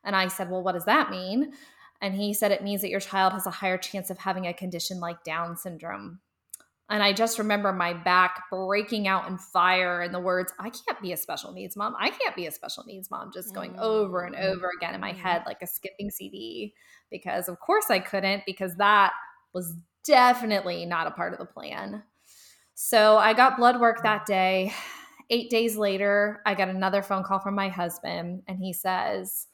And 0.04 0.14
I 0.14 0.28
said, 0.28 0.50
Well, 0.50 0.62
what 0.62 0.72
does 0.72 0.84
that 0.84 1.10
mean? 1.10 1.52
And 2.00 2.14
he 2.14 2.32
said 2.32 2.50
it 2.50 2.62
means 2.62 2.80
that 2.80 2.90
your 2.90 3.00
child 3.00 3.32
has 3.32 3.46
a 3.46 3.50
higher 3.50 3.76
chance 3.76 4.10
of 4.10 4.18
having 4.18 4.46
a 4.46 4.54
condition 4.54 5.00
like 5.00 5.22
Down 5.22 5.56
syndrome. 5.56 6.20
And 6.90 7.04
I 7.04 7.12
just 7.12 7.38
remember 7.38 7.72
my 7.72 7.94
back 7.94 8.42
breaking 8.50 9.06
out 9.06 9.28
in 9.28 9.38
fire 9.38 10.02
and 10.02 10.12
the 10.12 10.18
words, 10.18 10.52
I 10.58 10.70
can't 10.70 11.00
be 11.00 11.12
a 11.12 11.16
special 11.16 11.52
needs 11.52 11.76
mom. 11.76 11.94
I 11.98 12.10
can't 12.10 12.34
be 12.34 12.46
a 12.46 12.50
special 12.50 12.84
needs 12.84 13.12
mom, 13.12 13.30
just 13.32 13.54
going 13.54 13.78
over 13.78 14.24
and 14.24 14.34
mm-hmm. 14.34 14.52
over 14.52 14.70
again 14.76 14.94
in 14.94 15.00
my 15.00 15.12
mm-hmm. 15.12 15.20
head 15.20 15.44
like 15.46 15.62
a 15.62 15.68
skipping 15.68 16.10
CD. 16.10 16.74
Because 17.08 17.48
of 17.48 17.60
course 17.60 17.86
I 17.90 18.00
couldn't, 18.00 18.42
because 18.44 18.74
that 18.76 19.12
was 19.54 19.72
definitely 20.04 20.84
not 20.84 21.06
a 21.06 21.12
part 21.12 21.32
of 21.32 21.38
the 21.38 21.44
plan. 21.44 22.02
So 22.74 23.18
I 23.18 23.34
got 23.34 23.56
blood 23.56 23.80
work 23.80 24.02
that 24.02 24.26
day. 24.26 24.72
Eight 25.28 25.48
days 25.48 25.76
later, 25.76 26.40
I 26.44 26.54
got 26.54 26.70
another 26.70 27.02
phone 27.02 27.22
call 27.22 27.38
from 27.38 27.54
my 27.54 27.68
husband, 27.68 28.42
and 28.48 28.58
he 28.58 28.72
says, 28.72 29.46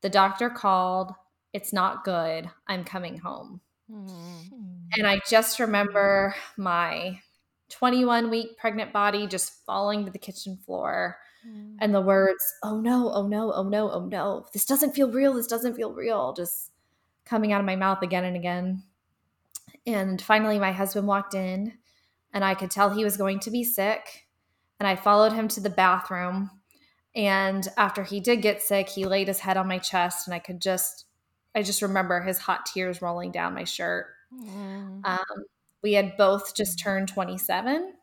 The 0.00 0.08
doctor 0.08 0.48
called. 0.48 1.12
It's 1.52 1.72
not 1.72 2.04
good. 2.04 2.48
I'm 2.68 2.84
coming 2.84 3.18
home. 3.18 3.60
Mm-hmm. 3.90 4.56
And 4.96 5.06
I 5.06 5.20
just 5.28 5.60
remember 5.60 6.34
my 6.56 7.20
21 7.70 8.30
week 8.30 8.56
pregnant 8.58 8.92
body 8.92 9.26
just 9.26 9.64
falling 9.64 10.04
to 10.04 10.10
the 10.10 10.18
kitchen 10.18 10.56
floor 10.56 11.18
mm-hmm. 11.46 11.76
and 11.80 11.94
the 11.94 12.00
words, 12.00 12.42
oh 12.62 12.80
no, 12.80 13.10
oh 13.12 13.26
no, 13.26 13.52
oh 13.52 13.62
no, 13.62 13.90
oh 13.90 14.06
no, 14.06 14.46
this 14.52 14.64
doesn't 14.64 14.94
feel 14.94 15.10
real, 15.10 15.34
this 15.34 15.46
doesn't 15.46 15.76
feel 15.76 15.92
real, 15.92 16.32
just 16.32 16.70
coming 17.24 17.52
out 17.52 17.60
of 17.60 17.66
my 17.66 17.76
mouth 17.76 18.02
again 18.02 18.24
and 18.24 18.36
again. 18.36 18.82
And 19.86 20.20
finally, 20.20 20.58
my 20.58 20.72
husband 20.72 21.06
walked 21.06 21.34
in 21.34 21.74
and 22.32 22.44
I 22.44 22.54
could 22.54 22.70
tell 22.70 22.90
he 22.90 23.04
was 23.04 23.16
going 23.16 23.40
to 23.40 23.50
be 23.50 23.64
sick. 23.64 24.26
And 24.78 24.86
I 24.86 24.96
followed 24.96 25.32
him 25.32 25.48
to 25.48 25.60
the 25.60 25.70
bathroom. 25.70 26.50
And 27.14 27.66
after 27.76 28.02
he 28.02 28.20
did 28.20 28.42
get 28.42 28.62
sick, 28.62 28.88
he 28.88 29.04
laid 29.04 29.28
his 29.28 29.40
head 29.40 29.56
on 29.56 29.68
my 29.68 29.78
chest 29.78 30.26
and 30.26 30.34
I 30.34 30.38
could 30.38 30.60
just 30.60 31.06
I 31.54 31.62
just 31.62 31.82
remember 31.82 32.20
his 32.20 32.38
hot 32.38 32.66
tears 32.66 33.02
rolling 33.02 33.32
down 33.32 33.54
my 33.54 33.64
shirt. 33.64 34.06
Mm. 34.34 35.04
Um, 35.04 35.44
we 35.82 35.94
had 35.94 36.16
both 36.16 36.54
just 36.54 36.78
turned 36.78 37.08
27 37.08 37.94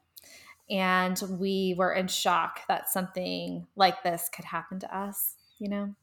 and 0.69 1.21
we 1.39 1.75
were 1.77 1.93
in 1.93 2.07
shock 2.07 2.61
that 2.67 2.89
something 2.89 3.67
like 3.75 4.03
this 4.03 4.29
could 4.33 4.45
happen 4.45 4.79
to 4.79 4.97
us, 4.97 5.35
you 5.59 5.69
know? 5.69 5.93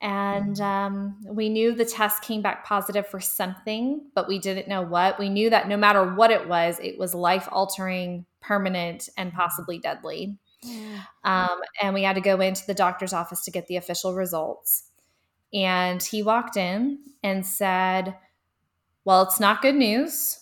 And 0.00 0.56
mm. 0.56 0.60
um, 0.60 1.16
we 1.28 1.48
knew 1.48 1.74
the 1.74 1.84
test 1.84 2.22
came 2.22 2.40
back 2.40 2.64
positive 2.64 3.06
for 3.06 3.20
something, 3.20 4.02
but 4.14 4.28
we 4.28 4.38
didn't 4.38 4.68
know 4.68 4.82
what. 4.82 5.18
We 5.18 5.28
knew 5.28 5.50
that 5.50 5.68
no 5.68 5.76
matter 5.76 6.14
what 6.14 6.30
it 6.30 6.48
was, 6.48 6.78
it 6.80 6.98
was 6.98 7.14
life 7.14 7.48
altering, 7.50 8.24
permanent, 8.40 9.08
and 9.18 9.32
possibly 9.32 9.78
deadly. 9.78 10.38
Um, 11.24 11.60
and 11.82 11.94
we 11.94 12.02
had 12.02 12.14
to 12.14 12.20
go 12.20 12.40
into 12.40 12.66
the 12.66 12.74
doctor's 12.74 13.12
office 13.12 13.44
to 13.44 13.50
get 13.50 13.66
the 13.66 13.76
official 13.76 14.14
results. 14.14 14.89
And 15.52 16.02
he 16.02 16.22
walked 16.22 16.56
in 16.56 16.98
and 17.22 17.44
said, 17.44 18.16
Well, 19.04 19.22
it's 19.22 19.40
not 19.40 19.62
good 19.62 19.74
news. 19.74 20.38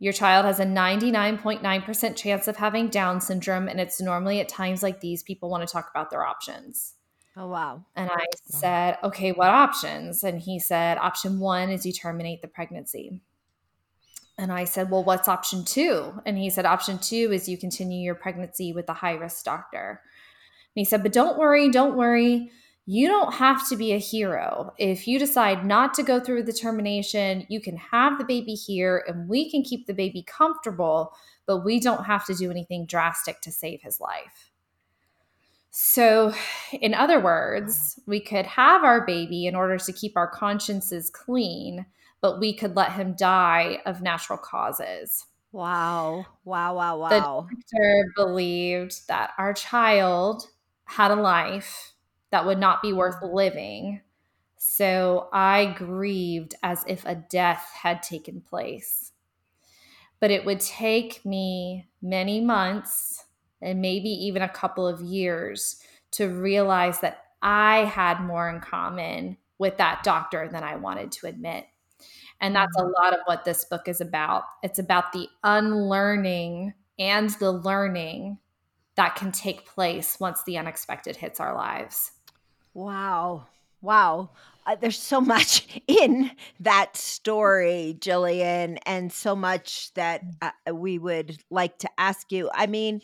Your 0.00 0.12
child 0.12 0.46
has 0.46 0.60
a 0.60 0.64
99.9% 0.64 2.16
chance 2.16 2.46
of 2.46 2.56
having 2.56 2.88
Down 2.88 3.20
syndrome. 3.20 3.68
And 3.68 3.80
it's 3.80 4.00
normally 4.00 4.40
at 4.40 4.48
times 4.48 4.82
like 4.82 5.00
these 5.00 5.22
people 5.22 5.50
want 5.50 5.66
to 5.66 5.72
talk 5.72 5.90
about 5.90 6.10
their 6.10 6.24
options. 6.24 6.94
Oh, 7.36 7.48
wow. 7.48 7.84
And 7.94 8.10
I 8.10 8.24
said, 8.46 8.98
okay, 9.02 9.30
what 9.32 9.50
options? 9.50 10.24
And 10.24 10.40
he 10.40 10.58
said, 10.58 10.98
option 10.98 11.38
one 11.38 11.70
is 11.70 11.86
you 11.86 11.92
terminate 11.92 12.42
the 12.42 12.48
pregnancy. 12.48 13.20
And 14.38 14.52
I 14.52 14.64
said, 14.64 14.90
well, 14.90 15.04
what's 15.04 15.28
option 15.28 15.64
two? 15.64 16.20
And 16.26 16.38
he 16.38 16.50
said, 16.50 16.64
option 16.64 16.98
two 16.98 17.30
is 17.32 17.48
you 17.48 17.56
continue 17.56 18.00
your 18.00 18.14
pregnancy 18.14 18.72
with 18.72 18.86
the 18.86 18.94
high 18.94 19.14
risk 19.14 19.44
doctor. 19.44 20.00
And 20.74 20.80
he 20.80 20.84
said, 20.84 21.02
but 21.02 21.12
don't 21.12 21.38
worry, 21.38 21.70
don't 21.70 21.96
worry. 21.96 22.50
You 22.90 23.06
don't 23.06 23.34
have 23.34 23.68
to 23.68 23.76
be 23.76 23.92
a 23.92 23.98
hero. 23.98 24.72
If 24.78 25.06
you 25.06 25.18
decide 25.18 25.62
not 25.62 25.92
to 25.92 26.02
go 26.02 26.18
through 26.18 26.44
the 26.44 26.54
termination, 26.54 27.44
you 27.50 27.60
can 27.60 27.76
have 27.76 28.16
the 28.16 28.24
baby 28.24 28.54
here 28.54 29.04
and 29.06 29.28
we 29.28 29.50
can 29.50 29.62
keep 29.62 29.86
the 29.86 29.92
baby 29.92 30.22
comfortable, 30.22 31.12
but 31.44 31.66
we 31.66 31.80
don't 31.80 32.04
have 32.04 32.24
to 32.24 32.34
do 32.34 32.50
anything 32.50 32.86
drastic 32.86 33.42
to 33.42 33.52
save 33.52 33.82
his 33.82 34.00
life. 34.00 34.52
So, 35.70 36.32
in 36.72 36.94
other 36.94 37.20
words, 37.20 38.00
we 38.06 38.20
could 38.20 38.46
have 38.46 38.84
our 38.84 39.04
baby 39.04 39.46
in 39.46 39.54
order 39.54 39.76
to 39.76 39.92
keep 39.92 40.16
our 40.16 40.26
consciences 40.26 41.10
clean, 41.10 41.84
but 42.22 42.40
we 42.40 42.54
could 42.54 42.74
let 42.74 42.92
him 42.92 43.12
die 43.12 43.82
of 43.84 44.00
natural 44.00 44.38
causes. 44.38 45.26
Wow. 45.52 46.24
Wow, 46.46 46.74
wow, 46.76 46.96
wow. 46.96 47.08
The 47.10 47.20
doctor 47.20 48.12
believed 48.16 49.08
that 49.08 49.32
our 49.36 49.52
child 49.52 50.44
had 50.86 51.10
a 51.10 51.16
life 51.16 51.92
that 52.30 52.46
would 52.46 52.58
not 52.58 52.82
be 52.82 52.92
worth 52.92 53.20
mm. 53.22 53.32
living. 53.32 54.00
So 54.56 55.28
I 55.32 55.74
grieved 55.76 56.54
as 56.62 56.84
if 56.86 57.04
a 57.04 57.14
death 57.14 57.70
had 57.80 58.02
taken 58.02 58.40
place. 58.40 59.12
But 60.20 60.30
it 60.32 60.44
would 60.44 60.60
take 60.60 61.24
me 61.24 61.88
many 62.02 62.40
months 62.40 63.24
and 63.62 63.80
maybe 63.80 64.08
even 64.08 64.42
a 64.42 64.48
couple 64.48 64.86
of 64.86 65.00
years 65.00 65.80
to 66.12 66.28
realize 66.28 67.00
that 67.00 67.24
I 67.40 67.84
had 67.84 68.20
more 68.20 68.48
in 68.48 68.60
common 68.60 69.36
with 69.58 69.76
that 69.78 70.02
doctor 70.02 70.48
than 70.50 70.64
I 70.64 70.76
wanted 70.76 71.12
to 71.12 71.26
admit. 71.26 71.66
And 72.40 72.54
that's 72.54 72.76
a 72.76 72.82
mm. 72.82 72.92
lot 73.00 73.12
of 73.12 73.20
what 73.26 73.44
this 73.44 73.64
book 73.64 73.88
is 73.88 74.00
about. 74.00 74.44
It's 74.62 74.78
about 74.78 75.12
the 75.12 75.28
unlearning 75.42 76.74
and 76.98 77.30
the 77.30 77.52
learning 77.52 78.38
that 78.96 79.14
can 79.14 79.30
take 79.30 79.66
place 79.66 80.18
once 80.18 80.42
the 80.42 80.58
unexpected 80.58 81.16
hits 81.16 81.38
our 81.38 81.54
lives. 81.54 82.12
Wow. 82.74 83.46
Wow. 83.80 84.30
Uh, 84.66 84.76
there's 84.76 84.98
so 84.98 85.20
much 85.20 85.80
in 85.86 86.30
that 86.60 86.96
story, 86.96 87.96
Jillian, 88.00 88.78
and 88.86 89.12
so 89.12 89.34
much 89.34 89.92
that 89.94 90.22
uh, 90.42 90.74
we 90.74 90.98
would 90.98 91.38
like 91.50 91.78
to 91.78 91.88
ask 91.96 92.30
you. 92.32 92.50
I 92.52 92.66
mean, 92.66 93.00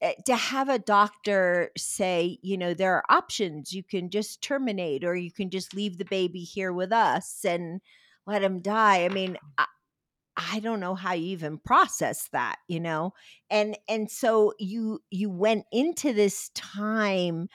eh, 0.00 0.14
to 0.26 0.36
have 0.36 0.68
a 0.68 0.78
doctor 0.78 1.70
say, 1.76 2.38
you 2.42 2.56
know, 2.56 2.74
there 2.74 2.94
are 2.94 3.04
options. 3.08 3.72
You 3.72 3.82
can 3.82 4.10
just 4.10 4.42
terminate 4.42 5.02
or 5.04 5.16
you 5.16 5.32
can 5.32 5.50
just 5.50 5.74
leave 5.74 5.98
the 5.98 6.04
baby 6.04 6.40
here 6.40 6.72
with 6.72 6.92
us 6.92 7.44
and 7.44 7.80
let 8.26 8.42
him 8.42 8.60
die. 8.60 9.04
I 9.04 9.08
mean, 9.08 9.38
I, 9.56 9.64
I 10.36 10.60
don't 10.60 10.78
know 10.78 10.94
how 10.94 11.14
you 11.14 11.28
even 11.28 11.58
process 11.58 12.28
that, 12.32 12.56
you 12.68 12.78
know? 12.78 13.12
And 13.50 13.76
and 13.88 14.08
so 14.08 14.52
you 14.60 15.00
you 15.10 15.30
went 15.30 15.64
into 15.72 16.12
this 16.12 16.50
time 16.54 17.48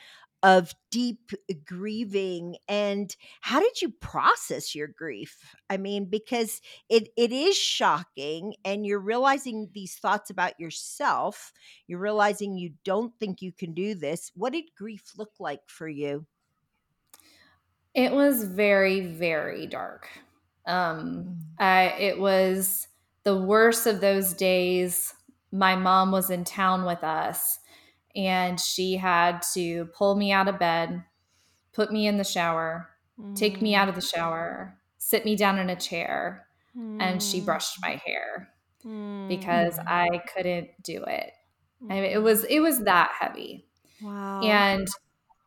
of 0.43 0.75
deep 0.91 1.31
grieving 1.65 2.57
and 2.67 3.15
how 3.39 3.61
did 3.61 3.81
you 3.81 3.89
process 3.89 4.75
your 4.75 4.89
grief? 4.89 5.55
I 5.69 5.77
mean 5.77 6.05
because 6.05 6.61
it 6.89 7.09
it 7.17 7.31
is 7.31 7.57
shocking 7.57 8.55
and 8.65 8.85
you're 8.85 8.99
realizing 8.99 9.69
these 9.73 9.95
thoughts 9.95 10.29
about 10.29 10.59
yourself 10.59 11.53
you're 11.87 11.99
realizing 11.99 12.57
you 12.57 12.73
don't 12.83 13.13
think 13.19 13.41
you 13.41 13.53
can 13.53 13.73
do 13.73 13.95
this 13.95 14.31
what 14.35 14.53
did 14.53 14.65
grief 14.77 15.13
look 15.17 15.31
like 15.39 15.61
for 15.67 15.87
you? 15.87 16.25
It 17.93 18.11
was 18.11 18.43
very 18.43 18.99
very 18.99 19.65
dark. 19.65 20.09
Um 20.67 21.25
mm. 21.25 21.39
I, 21.57 21.95
it 21.97 22.19
was 22.19 22.89
the 23.23 23.37
worst 23.37 23.87
of 23.87 24.01
those 24.01 24.33
days. 24.33 25.13
My 25.53 25.75
mom 25.77 26.11
was 26.11 26.29
in 26.29 26.43
town 26.43 26.83
with 26.83 27.03
us 27.03 27.59
and 28.15 28.59
she 28.59 28.95
had 28.95 29.41
to 29.53 29.85
pull 29.85 30.15
me 30.15 30.31
out 30.31 30.47
of 30.47 30.59
bed, 30.59 31.03
put 31.73 31.91
me 31.91 32.07
in 32.07 32.17
the 32.17 32.23
shower, 32.23 32.89
mm. 33.19 33.35
take 33.35 33.61
me 33.61 33.75
out 33.75 33.89
of 33.89 33.95
the 33.95 34.01
mm. 34.01 34.13
shower, 34.13 34.77
sit 34.97 35.25
me 35.25 35.35
down 35.35 35.57
in 35.59 35.69
a 35.69 35.75
chair, 35.75 36.47
mm. 36.77 37.01
and 37.01 37.21
she 37.21 37.41
mm. 37.41 37.45
brushed 37.45 37.77
my 37.81 38.01
hair 38.05 38.49
mm. 38.85 39.27
because 39.27 39.79
I 39.79 40.21
couldn't 40.35 40.69
do 40.83 41.03
it. 41.03 41.31
I 41.89 41.95
mean, 41.95 42.03
it 42.05 42.21
was 42.21 42.45
it 42.45 42.59
was 42.59 42.79
that 42.85 43.11
heavy. 43.19 43.65
Wow. 44.01 44.41
And 44.41 44.87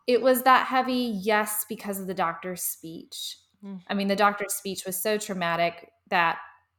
it 0.07 0.23
was 0.23 0.43
that 0.43 0.67
heavy, 0.67 1.19
yes, 1.23 1.65
because 1.69 1.99
of 2.01 2.07
the 2.07 2.15
doctor's 2.15 2.63
speech. 2.63 3.39
Mm. 3.65 3.81
I 3.89 3.95
mean, 3.95 4.09
the 4.09 4.17
doctor's 4.17 4.55
speech 4.55 4.85
was 4.87 5.01
so 5.01 5.19
traumatic 5.19 5.91
that 6.09 6.39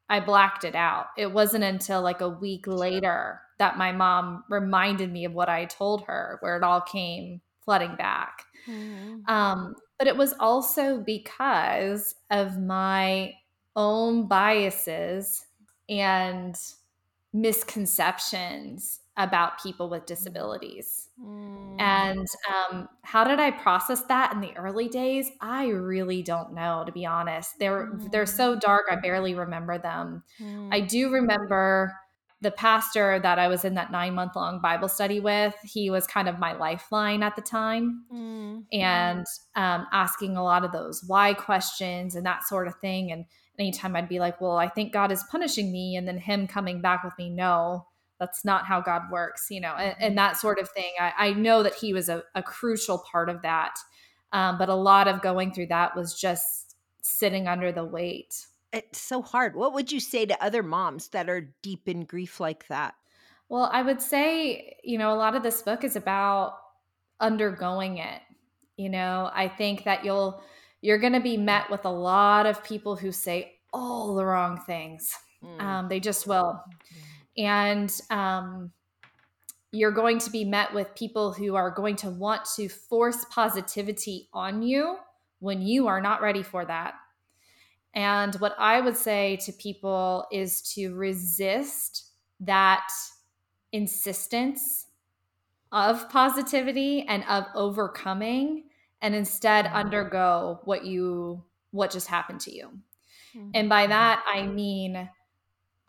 I 0.10 0.20
blacked 0.20 0.64
it 0.64 0.76
out. 0.76 1.08
It 1.18 1.32
wasn't 1.32 1.64
until 1.64 2.02
like 2.02 2.22
a 2.22 2.30
week 2.30 2.68
later 2.68 3.42
that 3.60 3.78
my 3.78 3.92
mom 3.92 4.44
reminded 4.50 5.12
me 5.12 5.26
of 5.26 5.34
what 5.34 5.50
I 5.50 5.66
told 5.66 6.04
her, 6.04 6.38
where 6.42 6.58
it 6.58 6.64
all 6.64 6.82
came 6.82 7.42
flooding 7.64 7.96
back. 7.96 8.44
Mm-hmm. 8.68 9.30
Um, 9.32 9.76
but 9.98 10.08
it 10.08 10.16
was 10.16 10.34
also 10.40 11.00
because 11.00 12.16
of 12.30 12.60
my 12.60 13.34
own 13.76 14.28
biases 14.28 15.46
and 15.90 16.56
misconceptions 17.34 19.00
about 19.18 19.62
people 19.62 19.90
with 19.90 20.06
disabilities. 20.06 21.10
Mm. 21.20 21.82
And 21.82 22.28
um, 22.48 22.88
how 23.02 23.24
did 23.24 23.40
I 23.40 23.50
process 23.50 24.04
that 24.04 24.32
in 24.34 24.42
the 24.42 24.56
early 24.56 24.88
days? 24.88 25.32
I 25.42 25.68
really 25.68 26.22
don't 26.22 26.54
know, 26.54 26.84
to 26.86 26.92
be 26.92 27.06
honest. 27.06 27.58
They're 27.58 27.88
mm. 27.88 28.12
they're 28.12 28.28
so 28.28 28.56
dark, 28.56 28.86
I 28.92 28.96
barely 28.96 29.34
remember 29.34 29.80
them. 29.80 30.24
Mm. 30.40 30.70
I 30.72 30.82
do 30.82 31.10
remember 31.10 31.96
the 32.42 32.52
pastor 32.52 33.20
that 33.20 33.40
I 33.40 33.48
was 33.48 33.66
in 33.66 33.74
that 33.76 33.92
nine 33.92 34.14
month 34.14 34.36
long 34.36 34.62
Bible 34.62 34.88
study 34.88 35.20
with, 35.20 35.56
he 35.64 35.90
was 35.90 36.06
kind 36.06 36.30
of 36.30 36.38
my 36.38 36.54
lifeline 36.54 37.24
at 37.24 37.36
the 37.36 37.42
time 37.42 38.04
mm. 38.14 38.64
and 38.72 39.26
um, 39.56 39.88
asking 39.92 40.38
a 40.38 40.44
lot 40.44 40.64
of 40.64 40.72
those 40.72 41.04
why 41.08 41.34
questions 41.34 42.16
and 42.16 42.26
that 42.26 42.44
sort 42.44 42.68
of 42.68 42.76
thing. 42.76 43.12
And 43.12 43.26
anytime 43.58 43.96
I'd 43.96 44.10
be 44.10 44.20
like, 44.20 44.40
well, 44.40 44.58
I 44.58 44.70
think 44.70 44.94
God 44.94 45.12
is 45.12 45.24
punishing 45.32 45.72
me. 45.72 45.96
And 45.96 46.08
then 46.08 46.20
him 46.20 46.48
coming 46.48 46.80
back 46.80 47.04
with 47.04 47.14
me, 47.18 47.32
no, 47.32 47.88
that's 48.20 48.46
not 48.46 48.66
how 48.66 48.82
God 48.82 49.04
works, 49.12 49.48
you 49.50 49.60
know, 49.60 49.74
and, 49.74 49.96
and 50.00 50.18
that 50.18 50.38
sort 50.38 50.60
of 50.60 50.70
thing. 50.70 50.92
I, 51.00 51.14
I 51.18 51.34
know 51.34 51.64
that 51.64 51.76
he 51.76 51.92
was 51.92 52.08
a, 52.08 52.24
a 52.36 52.44
crucial 52.44 53.04
part 53.12 53.30
of 53.30 53.42
that. 53.42 53.80
Um, 54.32 54.58
but 54.58 54.70
a 54.70 54.76
lot 54.76 55.08
of 55.08 55.22
going 55.22 55.54
through 55.54 55.68
that 55.68 55.96
was 55.96 56.20
just 56.20 56.76
sitting 57.02 57.48
under 57.48 57.72
the 57.72 57.86
weight 57.86 58.46
it's 58.74 59.00
so 59.00 59.22
hard. 59.22 59.56
What 59.56 59.74
would 59.74 59.92
you 59.92 60.00
say 60.00 60.26
to 60.26 60.44
other 60.44 60.64
moms 60.64 61.10
that 61.10 61.30
are 61.30 61.54
deep 61.62 61.88
in 61.88 62.06
grief 62.06 62.40
like 62.40 62.68
that? 62.68 62.96
Well, 63.50 63.70
I 63.72 63.82
would 63.82 64.02
say, 64.02 64.76
you 64.84 64.98
know, 64.98 65.14
a 65.14 65.16
lot 65.16 65.36
of 65.36 65.44
this 65.44 65.62
book 65.62 65.84
is 65.84 65.96
about 65.96 66.58
undergoing 67.20 67.98
it. 67.98 68.22
You 68.76 68.90
know, 68.90 69.32
I 69.34 69.48
think 69.48 69.86
that 69.86 70.04
you'll 70.04 70.42
you're 70.82 71.00
going 71.00 71.14
to 71.14 71.20
be 71.20 71.38
met 71.38 71.70
with 71.72 71.86
a 71.86 71.92
lot 71.92 72.46
of 72.46 72.64
people 72.64 72.96
who 72.96 73.12
say 73.12 73.54
all 73.74 74.16
the 74.16 74.26
wrong 74.26 74.62
things. 74.66 75.12
Mm. 75.44 75.62
Um, 75.62 75.90
they 75.90 76.00
just 76.00 76.28
will. 76.28 76.62
And 77.38 77.92
um, 78.10 78.72
you're 79.72 79.92
going 79.92 80.20
to 80.20 80.30
be 80.30 80.46
met 80.46 80.74
with 80.74 80.94
people 80.96 81.34
who 81.34 81.56
are 81.56 81.72
going 81.72 81.96
to 81.98 82.10
want 82.10 82.46
to 82.56 82.70
force 82.70 83.26
positivity 83.32 84.30
on 84.34 84.62
you 84.62 84.98
when 85.40 85.62
you 85.62 85.88
are 85.88 86.02
not 86.02 86.22
ready 86.22 86.44
for 86.44 86.66
that. 86.66 86.94
And 87.98 88.36
what 88.36 88.54
I 88.60 88.80
would 88.80 88.96
say 88.96 89.38
to 89.38 89.52
people 89.52 90.28
is 90.32 90.62
to 90.74 90.94
resist 90.94 92.12
that 92.42 92.88
insistence 93.72 94.86
of 95.72 96.08
positivity 96.08 97.02
and 97.08 97.24
of 97.28 97.46
overcoming 97.56 98.66
and 99.02 99.16
instead 99.16 99.66
mm-hmm. 99.66 99.76
undergo 99.76 100.60
what 100.64 100.86
you 100.86 101.44
what 101.72 101.90
just 101.90 102.08
happened 102.08 102.40
to 102.42 102.56
you. 102.56 102.70
Mm-hmm. 103.36 103.50
And 103.56 103.68
by 103.68 103.88
that 103.88 104.24
I 104.32 104.46
mean 104.46 105.10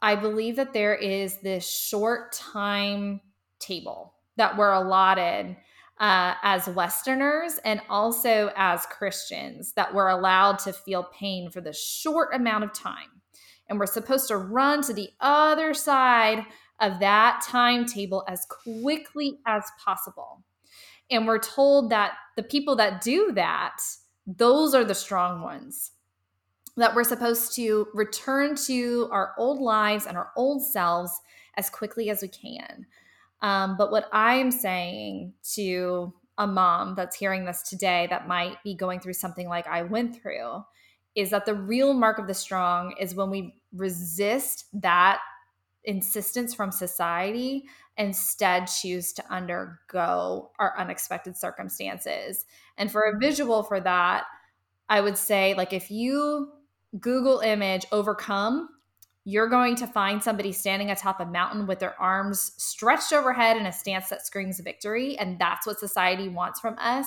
I 0.00 0.14
believe 0.14 0.56
that 0.56 0.72
there 0.72 0.94
is 0.94 1.36
this 1.36 1.68
short 1.68 2.32
time 2.32 3.20
table 3.58 4.14
that 4.36 4.56
we're 4.56 4.72
allotted 4.72 5.58
uh, 6.00 6.34
as 6.42 6.68
Westerners 6.68 7.58
and 7.64 7.80
also 7.88 8.52
as 8.56 8.86
Christians 8.86 9.72
that 9.72 9.92
we're 9.92 10.08
allowed 10.08 10.58
to 10.60 10.72
feel 10.72 11.08
pain 11.18 11.50
for 11.50 11.60
the 11.60 11.72
short 11.72 12.34
amount 12.34 12.64
of 12.64 12.72
time. 12.72 13.22
And 13.68 13.78
we're 13.78 13.86
supposed 13.86 14.28
to 14.28 14.36
run 14.36 14.82
to 14.82 14.94
the 14.94 15.10
other 15.20 15.74
side 15.74 16.44
of 16.80 17.00
that 17.00 17.42
timetable 17.46 18.24
as 18.28 18.46
quickly 18.48 19.38
as 19.46 19.64
possible. 19.84 20.44
And 21.10 21.26
we're 21.26 21.38
told 21.38 21.90
that 21.90 22.12
the 22.36 22.42
people 22.42 22.76
that 22.76 23.00
do 23.02 23.32
that, 23.32 23.78
those 24.26 24.74
are 24.74 24.84
the 24.84 24.94
strong 24.94 25.42
ones. 25.42 25.92
That 26.76 26.94
we're 26.94 27.04
supposed 27.04 27.56
to 27.56 27.88
return 27.92 28.54
to 28.66 29.08
our 29.10 29.32
old 29.36 29.60
lives 29.60 30.06
and 30.06 30.16
our 30.16 30.30
old 30.36 30.62
selves 30.62 31.10
as 31.56 31.68
quickly 31.68 32.08
as 32.08 32.22
we 32.22 32.28
can. 32.28 32.86
Um, 33.40 33.76
but 33.76 33.90
what 33.90 34.08
I'm 34.12 34.50
saying 34.50 35.34
to 35.54 36.12
a 36.38 36.46
mom 36.46 36.94
that's 36.94 37.16
hearing 37.16 37.44
this 37.44 37.62
today 37.62 38.06
that 38.10 38.28
might 38.28 38.62
be 38.62 38.74
going 38.74 39.00
through 39.00 39.14
something 39.14 39.48
like 39.48 39.66
I 39.66 39.82
went 39.82 40.20
through 40.20 40.64
is 41.14 41.30
that 41.30 41.46
the 41.46 41.54
real 41.54 41.94
mark 41.94 42.18
of 42.18 42.28
the 42.28 42.34
strong 42.34 42.94
is 43.00 43.14
when 43.14 43.30
we 43.30 43.60
resist 43.74 44.66
that 44.72 45.18
insistence 45.84 46.54
from 46.54 46.70
society 46.70 47.64
instead 47.96 48.66
choose 48.66 49.12
to 49.12 49.32
undergo 49.32 50.50
our 50.58 50.74
unexpected 50.78 51.36
circumstances. 51.36 52.44
And 52.76 52.90
for 52.90 53.02
a 53.02 53.18
visual 53.18 53.64
for 53.64 53.80
that, 53.80 54.24
I 54.88 55.00
would 55.00 55.18
say 55.18 55.54
like 55.54 55.72
if 55.72 55.90
you 55.90 56.52
Google 57.00 57.40
image 57.40 57.84
overcome, 57.90 58.68
you're 59.28 59.50
going 59.50 59.76
to 59.76 59.86
find 59.86 60.22
somebody 60.22 60.52
standing 60.52 60.90
atop 60.90 61.20
a 61.20 61.26
mountain 61.26 61.66
with 61.66 61.80
their 61.80 62.00
arms 62.00 62.52
stretched 62.56 63.12
overhead 63.12 63.58
in 63.58 63.66
a 63.66 63.72
stance 63.72 64.08
that 64.08 64.24
screams 64.24 64.58
victory. 64.58 65.18
And 65.18 65.38
that's 65.38 65.66
what 65.66 65.78
society 65.78 66.30
wants 66.30 66.60
from 66.60 66.78
us. 66.78 67.06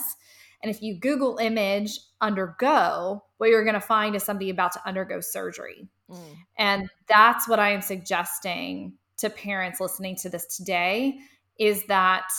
And 0.62 0.70
if 0.70 0.84
you 0.84 1.00
Google 1.00 1.40
image 1.40 2.00
undergo, 2.22 3.24
what 3.38 3.50
you're 3.50 3.64
going 3.64 3.74
to 3.74 3.80
find 3.80 4.16
is 4.16 4.22
somebody 4.22 4.52
about 4.52 4.72
to 4.74 4.88
undergo 4.88 5.20
surgery. 5.20 5.90
Mm. 6.12 6.36
And 6.60 6.90
that's 7.10 7.50
what 7.50 7.58
I 7.58 7.72
am 7.72 7.82
suggesting 7.82 8.94
to 9.18 9.32
parents 9.32 9.82
listening 9.82 10.16
to 10.18 10.30
this 10.30 10.46
today 10.56 11.18
is 11.58 11.86
that 11.86 12.30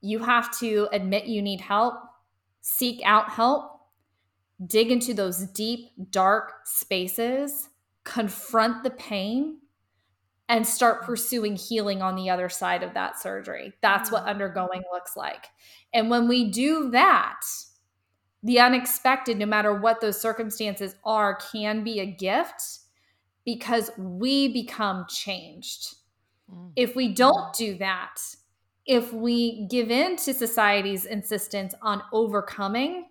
you 0.00 0.18
have 0.18 0.50
to 0.58 0.88
admit 0.90 1.26
you 1.26 1.42
need 1.42 1.60
help, 1.60 1.94
seek 2.60 3.00
out 3.04 3.30
help, 3.30 3.70
dig 4.66 4.90
into 4.90 5.14
those 5.14 5.46
deep, 5.52 5.90
dark 6.10 6.54
spaces, 6.64 7.68
confront 8.04 8.84
the 8.84 8.90
pain, 8.90 9.58
and 10.48 10.66
start 10.66 11.04
pursuing 11.04 11.56
healing 11.56 12.02
on 12.02 12.16
the 12.16 12.28
other 12.28 12.48
side 12.48 12.82
of 12.82 12.94
that 12.94 13.20
surgery. 13.20 13.72
That's 13.80 14.12
what 14.12 14.24
mm. 14.24 14.28
undergoing 14.28 14.82
looks 14.92 15.16
like. 15.16 15.46
And 15.92 16.10
when 16.10 16.28
we 16.28 16.50
do 16.50 16.90
that, 16.90 17.40
the 18.42 18.60
unexpected, 18.60 19.38
no 19.38 19.46
matter 19.46 19.74
what 19.74 20.00
those 20.00 20.20
circumstances 20.20 20.96
are, 21.04 21.38
can 21.52 21.82
be 21.82 22.00
a 22.00 22.06
gift 22.06 22.62
because 23.46 23.90
we 23.96 24.48
become 24.52 25.06
changed. 25.08 25.94
Mm. 26.52 26.72
If 26.76 26.94
we 26.94 27.14
don't 27.14 27.54
do 27.54 27.78
that, 27.78 28.20
if 28.86 29.14
we 29.14 29.66
give 29.68 29.90
in 29.90 30.16
to 30.16 30.34
society's 30.34 31.06
insistence 31.06 31.74
on 31.80 32.02
overcoming, 32.12 33.06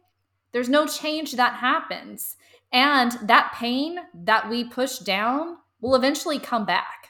there's 0.52 0.70
no 0.70 0.86
change 0.86 1.32
that 1.34 1.56
happens. 1.56 2.38
And 2.74 3.12
that 3.24 3.54
pain 3.56 4.00
that 4.14 4.50
we 4.50 4.66
push 4.66 4.98
down 4.98 5.58
will 5.80 5.96
eventually 5.96 6.40
come 6.40 6.66
back. 6.66 7.10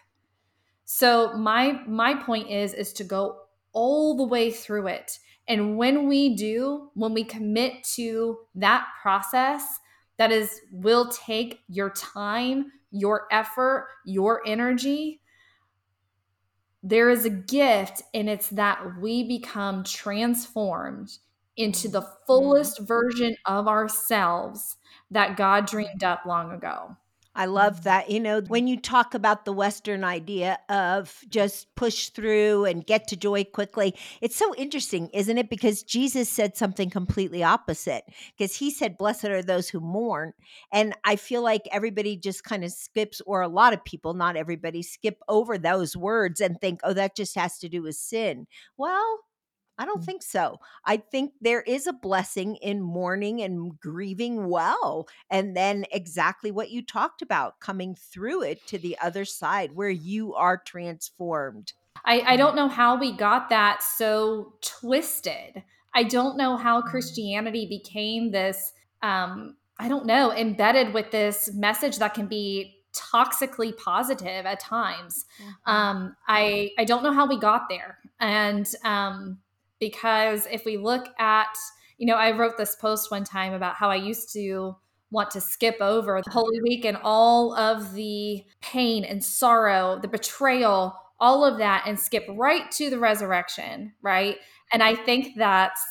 So 0.85 1.33
my 1.33 1.81
my 1.87 2.13
point 2.13 2.49
is 2.49 2.73
is 2.73 2.93
to 2.93 3.03
go 3.03 3.39
all 3.71 4.15
the 4.15 4.23
way 4.23 4.51
through 4.51 4.87
it 4.87 5.17
and 5.47 5.77
when 5.77 6.07
we 6.07 6.35
do, 6.35 6.89
when 6.93 7.13
we 7.13 7.23
commit 7.23 7.83
to 7.95 8.39
that 8.55 8.87
process, 9.01 9.63
that 10.17 10.31
is, 10.31 10.61
will 10.71 11.09
take 11.09 11.59
your 11.67 11.89
time, 11.89 12.71
your 12.91 13.27
effort, 13.31 13.89
your 14.05 14.41
energy, 14.45 15.21
there 16.81 17.09
is 17.09 17.25
a 17.25 17.29
gift, 17.29 18.01
and 18.13 18.29
it's 18.29 18.49
that 18.49 18.99
we 18.99 19.23
become 19.25 19.83
transformed 19.83 21.09
into 21.57 21.87
the 21.87 22.01
mm-hmm. 22.01 22.25
fullest 22.27 22.79
version 22.79 23.35
of 23.45 23.67
ourselves 23.67 24.77
that 25.11 25.37
God 25.37 25.65
dreamed 25.65 26.03
up 26.03 26.25
long 26.25 26.51
ago. 26.51 26.97
I 27.35 27.45
love 27.45 27.83
that. 27.83 28.11
You 28.11 28.19
know, 28.19 28.41
when 28.41 28.67
you 28.67 28.79
talk 28.79 29.15
about 29.15 29.43
the 29.43 29.53
Western 29.53 30.03
idea 30.03 30.59
of 30.69 31.19
just 31.29 31.73
push 31.75 32.09
through 32.09 32.65
and 32.65 32.85
get 32.85 33.07
to 33.07 33.17
joy 33.17 33.43
quickly, 33.43 33.95
it's 34.21 34.35
so 34.35 34.53
interesting, 34.55 35.09
isn't 35.13 35.39
it? 35.39 35.49
Because 35.49 35.81
Jesus 35.81 36.29
said 36.29 36.55
something 36.55 36.91
completely 36.91 37.41
opposite. 37.41 38.03
Because 38.37 38.55
he 38.55 38.69
said, 38.69 38.99
Blessed 38.99 39.25
are 39.25 39.41
those 39.41 39.67
who 39.67 39.79
mourn. 39.79 40.33
And 40.71 40.93
I 41.05 41.15
feel 41.15 41.41
like 41.41 41.67
everybody 41.71 42.17
just 42.17 42.43
kind 42.43 42.63
of 42.63 42.71
skips, 42.71 43.19
or 43.25 43.41
a 43.41 43.47
lot 43.47 43.73
of 43.73 43.83
people, 43.83 44.13
not 44.13 44.35
everybody, 44.35 44.83
skip 44.83 45.17
over 45.27 45.57
those 45.57 45.97
words 45.97 46.39
and 46.39 46.61
think, 46.61 46.81
oh, 46.83 46.93
that 46.93 47.15
just 47.15 47.35
has 47.35 47.57
to 47.59 47.69
do 47.69 47.81
with 47.81 47.95
sin. 47.95 48.45
Well, 48.77 49.21
I 49.77 49.85
don't 49.85 50.01
mm. 50.01 50.05
think 50.05 50.23
so. 50.23 50.59
I 50.85 50.97
think 50.97 51.33
there 51.41 51.61
is 51.61 51.87
a 51.87 51.93
blessing 51.93 52.57
in 52.57 52.81
mourning 52.81 53.41
and 53.41 53.79
grieving 53.79 54.47
well. 54.47 55.07
And 55.29 55.55
then 55.55 55.85
exactly 55.91 56.51
what 56.51 56.71
you 56.71 56.85
talked 56.85 57.21
about, 57.21 57.59
coming 57.59 57.95
through 57.95 58.43
it 58.43 58.65
to 58.67 58.77
the 58.77 58.97
other 59.01 59.25
side 59.25 59.71
where 59.73 59.89
you 59.89 60.33
are 60.35 60.57
transformed. 60.57 61.73
I, 62.05 62.21
I 62.21 62.37
don't 62.37 62.55
know 62.55 62.67
how 62.67 62.97
we 62.97 63.11
got 63.11 63.49
that 63.49 63.81
so 63.81 64.53
twisted. 64.61 65.63
I 65.95 66.03
don't 66.03 66.37
know 66.37 66.57
how 66.57 66.81
mm. 66.81 66.85
Christianity 66.85 67.67
became 67.67 68.31
this, 68.31 68.73
um, 69.01 69.55
I 69.79 69.87
don't 69.87 70.05
know, 70.05 70.31
embedded 70.31 70.93
with 70.93 71.11
this 71.11 71.51
message 71.53 71.97
that 71.97 72.13
can 72.13 72.27
be 72.27 72.79
toxically 72.93 73.75
positive 73.75 74.45
at 74.45 74.59
times. 74.59 75.25
Mm-hmm. 75.41 75.71
Um, 75.71 76.15
I 76.27 76.71
I 76.77 76.85
don't 76.85 77.03
know 77.03 77.13
how 77.13 77.27
we 77.27 77.39
got 77.39 77.69
there, 77.69 77.97
and 78.19 78.69
um, 78.83 79.39
because 79.79 80.47
if 80.51 80.65
we 80.65 80.77
look 80.77 81.07
at, 81.19 81.55
you 81.97 82.07
know, 82.07 82.15
I 82.15 82.31
wrote 82.31 82.57
this 82.57 82.75
post 82.75 83.11
one 83.11 83.23
time 83.23 83.53
about 83.53 83.75
how 83.75 83.89
I 83.89 83.95
used 83.95 84.33
to 84.33 84.75
want 85.11 85.31
to 85.31 85.41
skip 85.41 85.77
over 85.79 86.21
the 86.23 86.31
Holy 86.31 86.61
Week 86.61 86.85
and 86.85 86.97
all 87.03 87.55
of 87.55 87.93
the 87.93 88.43
pain 88.61 89.03
and 89.03 89.23
sorrow, 89.23 89.99
the 90.01 90.07
betrayal, 90.07 90.95
all 91.19 91.45
of 91.45 91.59
that, 91.59 91.83
and 91.85 91.99
skip 91.99 92.25
right 92.29 92.69
to 92.71 92.89
the 92.89 92.97
resurrection, 92.97 93.93
right? 94.01 94.37
And 94.71 94.81
I 94.81 94.95
think 94.95 95.37
that's 95.37 95.81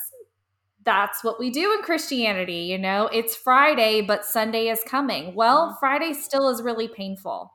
that's 0.85 1.23
what 1.23 1.39
we 1.39 1.49
do 1.49 1.73
in 1.73 1.81
Christianity, 1.81 2.63
you 2.63 2.77
know. 2.77 3.07
It's 3.07 3.35
Friday, 3.35 4.01
but 4.01 4.25
Sunday 4.25 4.67
is 4.67 4.81
coming. 4.85 5.33
Well, 5.33 5.67
mm-hmm. 5.67 5.79
Friday 5.79 6.13
still 6.13 6.49
is 6.49 6.61
really 6.61 6.89
painful 6.89 7.53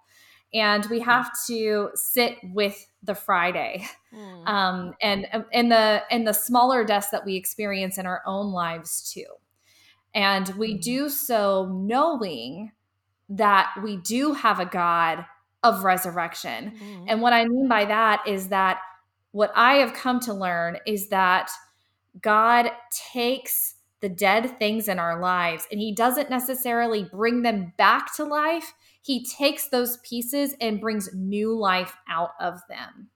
and 0.54 0.86
we 0.86 1.00
have 1.00 1.30
to 1.46 1.90
sit 1.94 2.36
with 2.42 2.86
the 3.02 3.14
Friday, 3.14 3.86
mm. 4.14 4.48
um, 4.48 4.94
and 5.02 5.26
and 5.52 5.70
the 5.70 6.02
and 6.10 6.26
the 6.26 6.32
smaller 6.32 6.84
deaths 6.84 7.10
that 7.10 7.24
we 7.24 7.36
experience 7.36 7.98
in 7.98 8.06
our 8.06 8.22
own 8.26 8.52
lives 8.52 9.10
too, 9.12 9.26
and 10.14 10.48
we 10.56 10.74
mm. 10.74 10.82
do 10.82 11.08
so 11.08 11.66
knowing 11.72 12.72
that 13.28 13.70
we 13.82 13.98
do 13.98 14.32
have 14.32 14.58
a 14.58 14.66
God 14.66 15.24
of 15.62 15.84
resurrection, 15.84 16.72
mm. 16.80 17.04
and 17.08 17.20
what 17.20 17.32
I 17.32 17.44
mean 17.44 17.68
by 17.68 17.84
that 17.84 18.26
is 18.26 18.48
that 18.48 18.78
what 19.32 19.52
I 19.54 19.74
have 19.74 19.92
come 19.92 20.20
to 20.20 20.32
learn 20.32 20.78
is 20.86 21.08
that 21.08 21.50
God 22.20 22.70
takes 23.12 23.74
the 24.00 24.08
dead 24.08 24.58
things 24.58 24.88
in 24.88 24.98
our 24.98 25.20
lives 25.20 25.66
and 25.70 25.80
he 25.80 25.92
doesn't 25.92 26.30
necessarily 26.30 27.04
bring 27.04 27.42
them 27.42 27.72
back 27.76 28.14
to 28.14 28.24
life 28.24 28.72
he 29.08 29.24
takes 29.24 29.70
those 29.70 29.96
pieces 30.02 30.54
and 30.60 30.82
brings 30.82 31.08
new 31.14 31.58
life 31.58 31.96
out 32.10 32.32
of 32.38 32.60
them. 32.68 33.08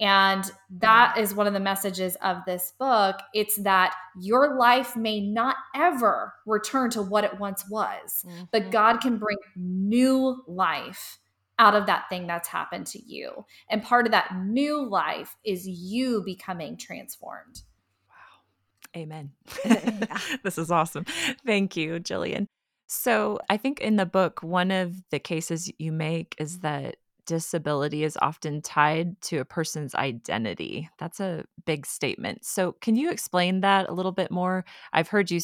And 0.00 0.50
that 0.78 1.18
is 1.18 1.34
one 1.34 1.46
of 1.46 1.52
the 1.52 1.60
messages 1.60 2.16
of 2.22 2.38
this 2.46 2.72
book. 2.78 3.16
It's 3.34 3.56
that 3.56 3.94
your 4.18 4.56
life 4.56 4.96
may 4.96 5.20
not 5.20 5.56
ever 5.76 6.32
return 6.46 6.88
to 6.92 7.02
what 7.02 7.24
it 7.24 7.38
once 7.38 7.68
was, 7.68 8.24
mm-hmm. 8.26 8.44
but 8.50 8.70
God 8.70 9.02
can 9.02 9.18
bring 9.18 9.36
new 9.56 10.42
life 10.48 11.18
out 11.58 11.74
of 11.74 11.84
that 11.84 12.08
thing 12.08 12.26
that's 12.26 12.48
happened 12.48 12.86
to 12.86 13.04
you. 13.04 13.44
And 13.68 13.82
part 13.82 14.06
of 14.06 14.12
that 14.12 14.34
new 14.34 14.88
life 14.88 15.36
is 15.44 15.68
you 15.68 16.22
becoming 16.24 16.78
transformed. 16.78 17.60
Wow. 18.08 18.98
Amen. 19.02 19.32
this 20.42 20.56
is 20.56 20.70
awesome. 20.70 21.04
Thank 21.44 21.76
you, 21.76 22.00
Jillian. 22.00 22.46
So, 22.92 23.38
I 23.48 23.56
think 23.56 23.78
in 23.78 23.94
the 23.94 24.04
book, 24.04 24.42
one 24.42 24.72
of 24.72 24.96
the 25.10 25.20
cases 25.20 25.70
you 25.78 25.92
make 25.92 26.34
is 26.40 26.58
that 26.58 26.96
disability 27.24 28.02
is 28.02 28.18
often 28.20 28.62
tied 28.62 29.20
to 29.20 29.36
a 29.36 29.44
person's 29.44 29.94
identity. 29.94 30.90
That's 30.98 31.20
a 31.20 31.44
big 31.66 31.86
statement. 31.86 32.44
So, 32.44 32.72
can 32.80 32.96
you 32.96 33.12
explain 33.12 33.60
that 33.60 33.88
a 33.88 33.92
little 33.92 34.10
bit 34.10 34.32
more? 34.32 34.64
I've 34.92 35.06
heard 35.06 35.30
you 35.30 35.38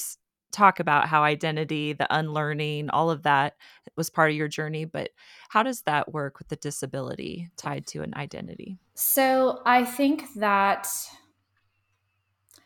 talk 0.50 0.80
about 0.80 1.06
how 1.06 1.22
identity, 1.22 1.92
the 1.92 2.12
unlearning, 2.12 2.90
all 2.90 3.12
of 3.12 3.22
that 3.22 3.54
was 3.94 4.10
part 4.10 4.32
of 4.32 4.36
your 4.36 4.48
journey, 4.48 4.84
but 4.84 5.10
how 5.48 5.62
does 5.62 5.82
that 5.82 6.12
work 6.12 6.40
with 6.40 6.48
the 6.48 6.56
disability 6.56 7.48
tied 7.56 7.86
to 7.86 8.02
an 8.02 8.12
identity? 8.16 8.80
So, 8.94 9.62
I 9.64 9.84
think 9.84 10.34
that 10.34 10.88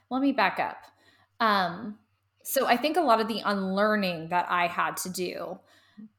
let 0.08 0.22
me 0.22 0.32
back 0.32 0.58
up. 0.58 0.78
Um, 1.38 1.98
so 2.42 2.66
I 2.66 2.76
think 2.76 2.96
a 2.96 3.03
lot 3.03 3.20
of 3.20 3.29
the 3.29 3.40
unlearning 3.44 4.29
that 4.29 4.46
I 4.48 4.66
had 4.66 4.96
to 4.98 5.11
do, 5.11 5.59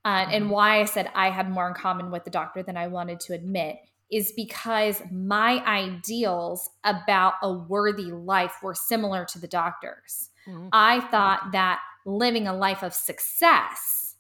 uh, 0.06 0.28
and 0.30 0.44
mm-hmm. 0.44 0.54
why 0.54 0.82
I 0.82 0.86
said 0.86 1.10
I 1.16 1.30
had 1.30 1.50
more 1.50 1.68
in 1.68 1.74
common 1.74 2.12
with 2.12 2.24
the 2.24 2.30
doctor 2.30 2.64
than 2.64 2.78
I 2.78 2.88
wanted 2.88 3.20
to 3.22 3.34
admit, 3.34 3.78
is 4.12 4.32
because 4.36 5.02
my 5.12 5.64
ideals 5.66 6.70
about 6.84 7.34
a 7.42 7.52
worthy 7.52 8.12
life 8.12 8.56
were 8.62 8.76
similar 8.76 9.26
to 9.26 9.40
the 9.40 9.48
doctor's. 9.48 10.30
Mm-hmm. 10.48 10.68
I 10.74 11.00
thought 11.00 11.52
that 11.54 11.80
living 12.06 12.48
a 12.48 12.56
life 12.56 12.84
of 12.84 12.94
success 12.94 14.16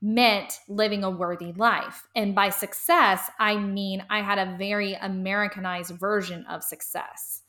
meant 0.00 0.58
living 0.68 1.04
a 1.04 1.10
worthy 1.10 1.52
life. 1.52 2.08
And 2.16 2.34
by 2.34 2.50
success, 2.50 3.30
I 3.38 3.56
mean 3.56 4.04
I 4.10 4.20
had 4.22 4.38
a 4.38 4.56
very 4.58 4.94
Americanized 4.94 5.92
version 5.92 6.44
of 6.50 6.64
success 6.64 7.42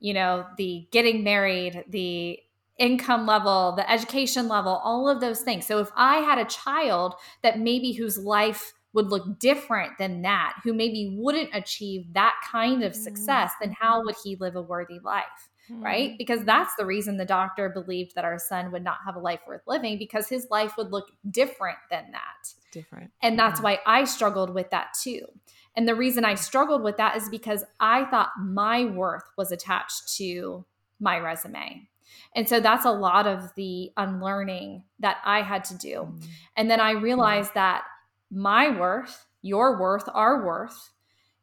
you 0.00 0.14
know, 0.14 0.46
the 0.56 0.88
getting 0.90 1.22
married, 1.22 1.84
the 1.88 2.38
income 2.80 3.26
level, 3.26 3.74
the 3.76 3.88
education 3.88 4.48
level, 4.48 4.80
all 4.82 5.08
of 5.08 5.20
those 5.20 5.40
things. 5.40 5.66
So 5.66 5.78
if 5.78 5.90
I 5.94 6.16
had 6.16 6.38
a 6.38 6.46
child 6.46 7.14
that 7.42 7.60
maybe 7.60 7.92
whose 7.92 8.18
life 8.18 8.72
would 8.92 9.10
look 9.10 9.38
different 9.38 9.92
than 9.98 10.22
that, 10.22 10.54
who 10.64 10.72
maybe 10.72 11.14
wouldn't 11.16 11.50
achieve 11.52 12.12
that 12.14 12.34
kind 12.50 12.82
of 12.82 12.92
mm. 12.92 12.96
success, 12.96 13.52
then 13.60 13.76
how 13.78 14.02
would 14.02 14.16
he 14.24 14.34
live 14.36 14.56
a 14.56 14.62
worthy 14.62 14.98
life? 15.04 15.50
Right? 15.70 16.12
Mm. 16.12 16.18
Because 16.18 16.44
that's 16.44 16.74
the 16.74 16.84
reason 16.86 17.16
the 17.16 17.24
doctor 17.24 17.68
believed 17.68 18.16
that 18.16 18.24
our 18.24 18.40
son 18.40 18.72
would 18.72 18.82
not 18.82 18.96
have 19.06 19.14
a 19.14 19.20
life 19.20 19.38
worth 19.46 19.62
living 19.68 19.98
because 19.98 20.28
his 20.28 20.48
life 20.50 20.76
would 20.76 20.90
look 20.90 21.12
different 21.30 21.78
than 21.92 22.10
that. 22.10 22.54
Different. 22.72 23.12
And 23.22 23.38
that's 23.38 23.60
why 23.60 23.78
I 23.86 24.02
struggled 24.02 24.52
with 24.52 24.70
that 24.70 24.88
too. 25.00 25.26
And 25.76 25.86
the 25.86 25.94
reason 25.94 26.24
I 26.24 26.34
struggled 26.34 26.82
with 26.82 26.96
that 26.96 27.16
is 27.16 27.28
because 27.28 27.62
I 27.78 28.06
thought 28.06 28.30
my 28.40 28.86
worth 28.86 29.22
was 29.36 29.52
attached 29.52 30.16
to 30.16 30.64
my 30.98 31.18
resume. 31.18 31.88
And 32.34 32.48
so 32.48 32.60
that's 32.60 32.84
a 32.84 32.92
lot 32.92 33.26
of 33.26 33.52
the 33.56 33.90
unlearning 33.96 34.84
that 35.00 35.18
I 35.24 35.42
had 35.42 35.64
to 35.64 35.78
do. 35.78 35.94
Mm-hmm. 35.94 36.24
And 36.56 36.70
then 36.70 36.80
I 36.80 36.92
realized 36.92 37.54
that 37.54 37.82
my 38.30 38.70
worth, 38.70 39.26
your 39.42 39.80
worth, 39.80 40.08
our 40.12 40.44
worth 40.44 40.90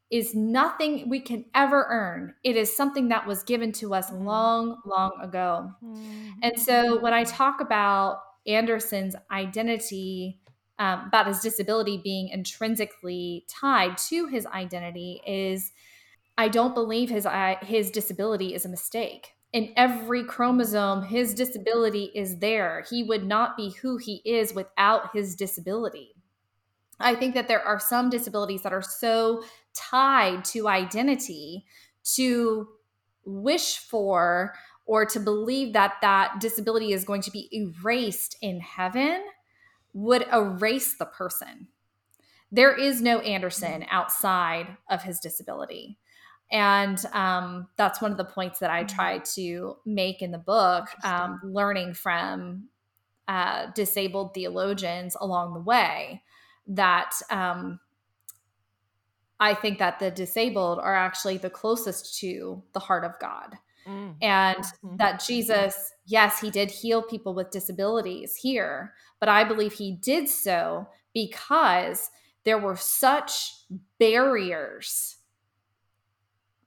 is 0.10 0.34
nothing 0.34 1.10
we 1.10 1.20
can 1.20 1.46
ever 1.54 1.86
earn. 1.90 2.34
It 2.44 2.56
is 2.56 2.76
something 2.76 3.10
that 3.10 3.28
was 3.28 3.44
given 3.44 3.72
to 3.74 3.94
us 3.94 4.10
mm-hmm. 4.10 4.26
long, 4.26 4.78
long 4.86 5.12
ago. 5.22 5.72
Mm-hmm. 5.84 6.30
And 6.44 6.60
so 6.60 7.00
when 7.02 7.14
I 7.14 7.24
talk 7.26 7.60
about 7.60 8.22
Anderson's 8.46 9.16
identity, 9.30 10.40
um, 10.80 11.08
about 11.08 11.28
his 11.28 11.40
disability 11.42 12.00
being 12.02 12.30
intrinsically 12.30 13.46
tied 13.50 13.98
to 13.98 14.28
his 14.28 14.46
identity, 14.46 15.22
is 15.28 15.72
I 16.38 16.48
don't 16.48 16.76
believe 16.76 17.10
his 17.10 17.28
his 17.64 17.92
disability 17.92 18.54
is 18.54 18.64
a 18.64 18.70
mistake 18.70 19.34
in 19.54 19.74
every 19.76 20.24
chromosome, 20.24 21.04
his 21.04 21.34
disability 21.34 22.12
is 22.14 22.40
there. 22.40 22.84
He 22.90 23.04
would 23.04 23.26
not 23.26 23.56
be 23.56 23.72
who 23.82 23.98
he 23.98 24.22
is 24.26 24.54
without 24.54 25.16
his 25.16 25.36
disability. 25.36 26.14
I 27.00 27.16
think 27.16 27.36
that 27.36 27.48
there 27.48 27.62
are 27.62 27.80
some 27.80 28.10
disabilities 28.10 28.64
that 28.64 28.74
are 28.74 28.82
so 28.82 29.44
tied 29.74 30.44
to 30.46 30.68
identity 30.68 31.66
to 32.16 32.68
wish 33.26 33.78
for 33.78 34.54
or 34.86 35.06
to 35.06 35.20
believe 35.20 35.74
that 35.74 35.96
that 36.02 36.40
disability 36.40 36.94
is 36.94 37.04
going 37.04 37.22
to 37.22 37.32
be 37.32 37.50
erased 37.52 38.38
in 38.42 38.60
heaven 38.60 39.24
would 39.94 40.26
erase 40.32 40.98
the 40.98 41.06
person. 41.06 41.68
There 42.52 42.74
is 42.74 43.02
no 43.02 43.20
Anderson 43.20 43.86
outside 43.92 44.78
of 44.90 45.04
his 45.04 45.20
disability 45.20 46.00
and 46.52 47.04
um, 47.14 47.68
that's 47.76 48.02
one 48.02 48.12
of 48.12 48.18
the 48.18 48.26
points 48.26 48.60
that 48.60 48.70
i 48.70 48.84
mm-hmm. 48.84 48.96
try 48.96 49.20
to 49.20 49.78
make 49.86 50.22
in 50.22 50.32
the 50.32 50.38
book 50.38 50.86
um, 51.04 51.40
learning 51.44 51.94
from 51.94 52.68
uh, 53.28 53.68
disabled 53.76 54.34
theologians 54.34 55.16
along 55.20 55.54
the 55.54 55.60
way 55.60 56.22
that 56.68 57.12
um, 57.30 57.80
i 59.40 59.54
think 59.54 59.80
that 59.80 60.00
the 60.00 60.12
disabled 60.12 60.80
are 60.80 60.96
actually 60.96 61.38
the 61.38 61.50
closest 61.50 62.20
to 62.20 62.64
the 62.74 62.80
heart 62.80 63.04
of 63.04 63.12
god 63.20 63.56
mm. 63.88 64.16
and 64.22 64.58
mm-hmm. 64.58 64.98
that 64.98 65.24
jesus 65.26 65.92
yes 66.06 66.40
he 66.40 66.50
did 66.50 66.72
heal 66.72 67.02
people 67.02 67.34
with 67.34 67.52
disabilities 67.52 68.36
here 68.36 68.94
but 69.20 69.30
i 69.30 69.44
believe 69.44 69.74
he 69.74 69.92
did 69.92 70.30
so 70.30 70.88
because 71.14 72.10
there 72.46 72.58
were 72.58 72.78
such 72.78 73.52
barriers 74.00 75.17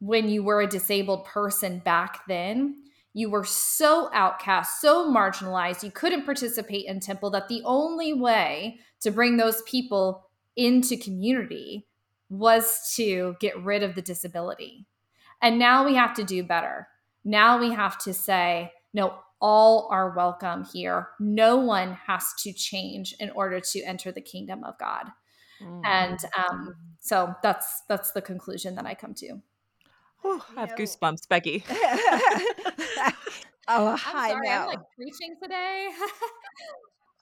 when 0.01 0.29
you 0.29 0.43
were 0.43 0.61
a 0.61 0.67
disabled 0.67 1.25
person 1.25 1.79
back 1.79 2.21
then 2.27 2.75
you 3.13 3.29
were 3.29 3.45
so 3.45 4.09
outcast, 4.13 4.81
so 4.81 5.11
marginalized, 5.11 5.83
you 5.83 5.91
couldn't 5.91 6.25
participate 6.25 6.87
in 6.87 7.01
temple 7.01 7.31
that 7.31 7.49
the 7.49 7.63
only 7.65 8.13
way 8.13 8.79
to 9.01 9.11
bring 9.11 9.37
those 9.37 9.63
people 9.63 10.29
into 10.57 10.97
community 10.97 11.89
was 12.29 12.93
to 12.95 13.37
get 13.41 13.61
rid 13.63 13.83
of 13.83 13.97
the 13.97 14.03
disability. 14.03 14.87
And 15.43 15.59
now 15.59 15.85
we 15.85 15.95
have 15.95 16.15
to 16.15 16.25
do 16.25 16.45
better. 16.45 16.87
Now 17.25 17.59
we 17.59 17.73
have 17.73 17.99
to 18.05 18.15
say, 18.15 18.73
no, 18.95 19.19
all 19.41 19.89
are 19.91 20.15
welcome 20.15 20.65
here. 20.65 21.09
No 21.19 21.57
one 21.57 21.99
has 22.07 22.33
to 22.41 22.53
change 22.53 23.15
in 23.19 23.31
order 23.31 23.59
to 23.59 23.83
enter 23.83 24.13
the 24.13 24.21
kingdom 24.21 24.63
of 24.63 24.79
God. 24.79 25.07
Mm-hmm. 25.61 25.81
And 25.85 26.19
um, 26.39 26.77
so 27.01 27.35
that's 27.43 27.83
that's 27.89 28.13
the 28.13 28.23
conclusion 28.23 28.75
that 28.77 28.87
I 28.87 28.95
come 28.95 29.15
to. 29.15 29.41
Whew, 30.23 30.43
I 30.57 30.61
have 30.61 30.71
know. 30.71 30.77
goosebumps, 30.77 31.29
Becky. 31.29 31.65
oh, 33.69 33.97
hi 33.97 34.31
sorry, 34.31 34.49
I'm 34.49 34.67
like 34.67 34.79
preaching 34.97 35.37
today. 35.43 35.89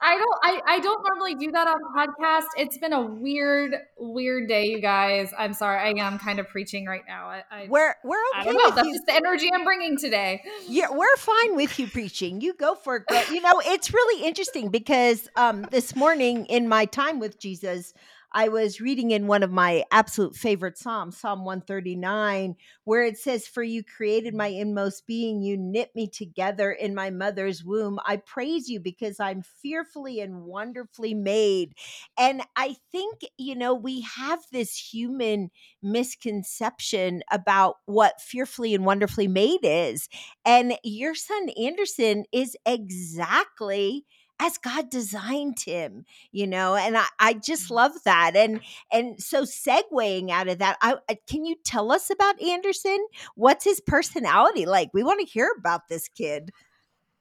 I 0.01 0.17
don't 0.17 0.39
I, 0.45 0.75
I 0.75 0.79
don't 0.79 1.03
normally 1.05 1.35
do 1.35 1.51
that 1.51 1.67
on 1.67 1.81
podcast. 1.97 2.47
It's 2.57 2.79
been 2.79 2.93
a 2.93 3.03
weird, 3.03 3.75
weird 3.99 4.49
day, 4.49 4.67
you 4.67 4.81
guys. 4.81 5.33
I'm 5.37 5.53
sorry. 5.53 5.79
I 5.79 6.07
am 6.07 6.21
kind 6.21 6.39
of 6.39 6.49
preaching 6.49 6.87
right 6.87 7.03
now. 7.09 7.27
I, 7.27 7.43
I 7.51 7.67
we're 7.69 7.95
we're 8.05 8.17
okay. 8.33 8.41
I 8.41 8.45
don't 8.45 8.55
know. 8.55 8.71
That's 8.77 8.87
you. 8.87 8.95
just 8.95 9.07
the 9.07 9.15
energy 9.15 9.51
I'm 9.53 9.65
bringing 9.65 9.99
today. 9.99 10.41
Yeah, 10.69 10.87
we're 10.93 11.17
fine 11.17 11.57
with 11.57 11.81
you 11.81 11.89
preaching. 11.89 12.41
You 12.41 12.55
go 12.55 12.77
for 12.77 12.97
it. 12.97 13.05
But 13.09 13.29
you 13.31 13.41
know, 13.41 13.61
it's 13.65 13.93
really 13.93 14.25
interesting 14.25 14.69
because 14.69 15.29
um 15.35 15.67
this 15.73 15.97
morning 15.97 16.47
in 16.47 16.69
my 16.69 16.85
time 16.85 17.19
with 17.19 17.41
Jesus, 17.41 17.93
I 18.33 18.49
was 18.49 18.81
reading 18.81 19.11
in 19.11 19.27
one 19.27 19.43
of 19.43 19.51
my 19.51 19.85
absolute 19.91 20.37
favorite 20.37 20.77
Psalms, 20.79 21.17
Psalm 21.19 21.45
139, 21.45 22.57
where 22.85 23.03
it 23.03 23.19
says, 23.19 23.47
For 23.47 23.63
you 23.63 23.83
created 23.83 24.35
my 24.35 24.49
inmost 24.49 25.07
being, 25.07 25.43
you 25.43 25.57
knit 25.57 25.91
me 25.95 26.09
together 26.09 26.71
in 26.71 26.95
my 26.95 27.11
mother's 27.11 27.65
womb. 27.65 27.99
I 28.07 28.17
praise 28.17 28.69
you 28.69 28.81
because 28.81 29.19
I'm 29.19 29.43
fearfully 29.43 30.21
and 30.21 30.43
wonderfully 30.45 31.15
made. 31.15 31.73
And 32.19 32.43
I 32.57 32.77
think, 32.93 33.21
you 33.39 33.55
know, 33.55 33.75
we 33.75 34.03
have 34.17 34.41
this 34.53 34.77
human 34.77 35.51
misconception 35.83 37.23
about 37.31 37.77
what 37.87 38.21
fearfully 38.21 38.75
and 38.75 38.85
wonderfully 38.85 39.29
made 39.29 39.61
is. 39.63 40.09
And 40.45 40.75
your 40.85 41.15
son 41.15 41.49
Anderson 41.51 42.25
is 42.33 42.57
exactly 42.67 44.05
as 44.41 44.59
God 44.59 44.91
designed 44.91 45.61
him, 45.61 46.05
you 46.33 46.47
know, 46.47 46.77
and 46.77 46.97
I, 46.97 47.07
I 47.19 47.33
just 47.35 47.65
mm-hmm. 47.67 47.75
love 47.75 47.93
that. 48.05 48.37
And 48.37 48.61
and 48.93 49.23
so 49.23 49.43
segueing 49.43 50.31
out 50.31 50.49
of 50.49 50.59
that, 50.59 50.79
I, 50.81 50.97
I 51.09 51.19
can 51.27 51.45
you 51.45 51.57
tell 51.65 51.91
us 51.93 52.11
about 52.11 52.41
Anderson? 52.41 53.07
What's 53.35 53.65
his 53.65 53.81
personality 53.81 54.67
like? 54.67 54.91
We 54.93 55.03
want 55.03 55.21
to 55.21 55.27
hear 55.27 55.51
about 55.59 55.89
this 55.89 56.09
kid. 56.09 56.51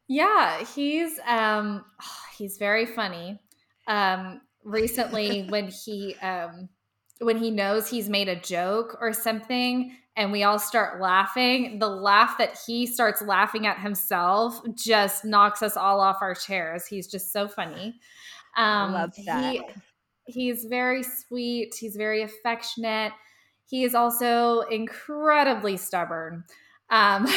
Yeah, 0.07 0.63
he's 0.63 1.19
um 1.25 1.85
he's 2.37 2.57
very 2.57 2.85
funny. 2.85 3.39
Um 3.87 4.41
recently 4.63 5.43
when 5.49 5.67
he 5.67 6.15
um 6.15 6.69
when 7.19 7.37
he 7.37 7.51
knows 7.51 7.89
he's 7.89 8.09
made 8.09 8.27
a 8.27 8.39
joke 8.39 8.97
or 9.01 9.13
something 9.13 9.95
and 10.15 10.31
we 10.31 10.43
all 10.43 10.57
start 10.59 10.99
laughing, 10.99 11.79
the 11.79 11.87
laugh 11.87 12.37
that 12.39 12.57
he 12.65 12.87
starts 12.87 13.21
laughing 13.21 13.67
at 13.67 13.79
himself 13.79 14.59
just 14.75 15.23
knocks 15.23 15.61
us 15.61 15.77
all 15.77 15.99
off 15.99 16.17
our 16.21 16.33
chairs. 16.33 16.87
He's 16.87 17.07
just 17.07 17.31
so 17.31 17.47
funny. 17.47 17.99
Um, 18.57 18.93
Love 18.93 19.13
that. 19.25 19.53
He, 19.53 19.61
he's 20.25 20.65
very 20.65 21.03
sweet. 21.03 21.75
He's 21.79 21.95
very 21.95 22.23
affectionate. 22.23 23.13
He 23.67 23.83
is 23.83 23.93
also 23.93 24.61
incredibly 24.61 25.77
stubborn. 25.77 26.43
Um, 26.89 27.27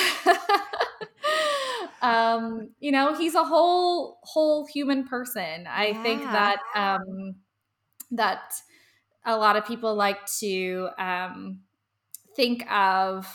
um, 2.03 2.71
you 2.81 2.93
know, 2.93 3.15
he's 3.15 3.35
a 3.35 3.45
whole 3.45 4.21
whole 4.23 4.67
human 4.67 5.07
person. 5.07 5.67
I 5.69 5.89
yeah. 5.89 6.03
think 6.03 6.23
that 6.23 6.61
um, 6.75 7.35
that 8.13 8.53
a 9.27 9.37
lot 9.37 9.57
of 9.57 9.67
people 9.67 9.95
like 9.95 10.25
to 10.41 10.89
um, 10.99 11.61
think 12.37 12.71
of 12.71 13.27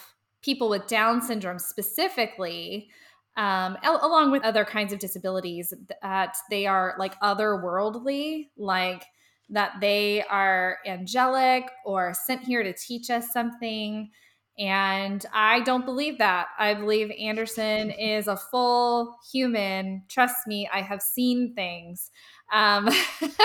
people 0.42 0.70
with 0.70 0.88
Down 0.88 1.22
syndrome 1.22 1.60
specifically, 1.60 2.90
um, 3.38 3.78
along 3.84 4.32
with 4.32 4.44
other 4.44 4.64
kinds 4.64 4.94
of 4.94 5.00
disabilities, 5.00 5.74
that 6.02 6.38
they 6.50 6.66
are 6.66 6.96
like 6.98 7.20
otherworldly, 7.20 8.50
like 8.58 9.06
that 9.50 9.74
they 9.82 10.24
are 10.24 10.78
angelic 10.86 11.70
or 11.86 12.14
sent 12.26 12.44
here 12.44 12.64
to 12.64 12.74
teach 12.74 13.10
us 13.10 13.32
something. 13.32 14.10
And 14.58 15.26
I 15.34 15.62
don't 15.62 15.86
believe 15.86 16.18
that. 16.20 16.48
I 16.58 16.74
believe 16.74 17.12
Anderson 17.20 17.92
is 17.92 18.28
a 18.28 18.38
full 18.38 19.18
human. 19.32 20.04
Trust 20.08 20.48
me, 20.48 20.70
I 20.74 20.82
have 20.82 21.02
seen 21.02 21.54
things. 21.54 22.12
Um, 22.54 22.90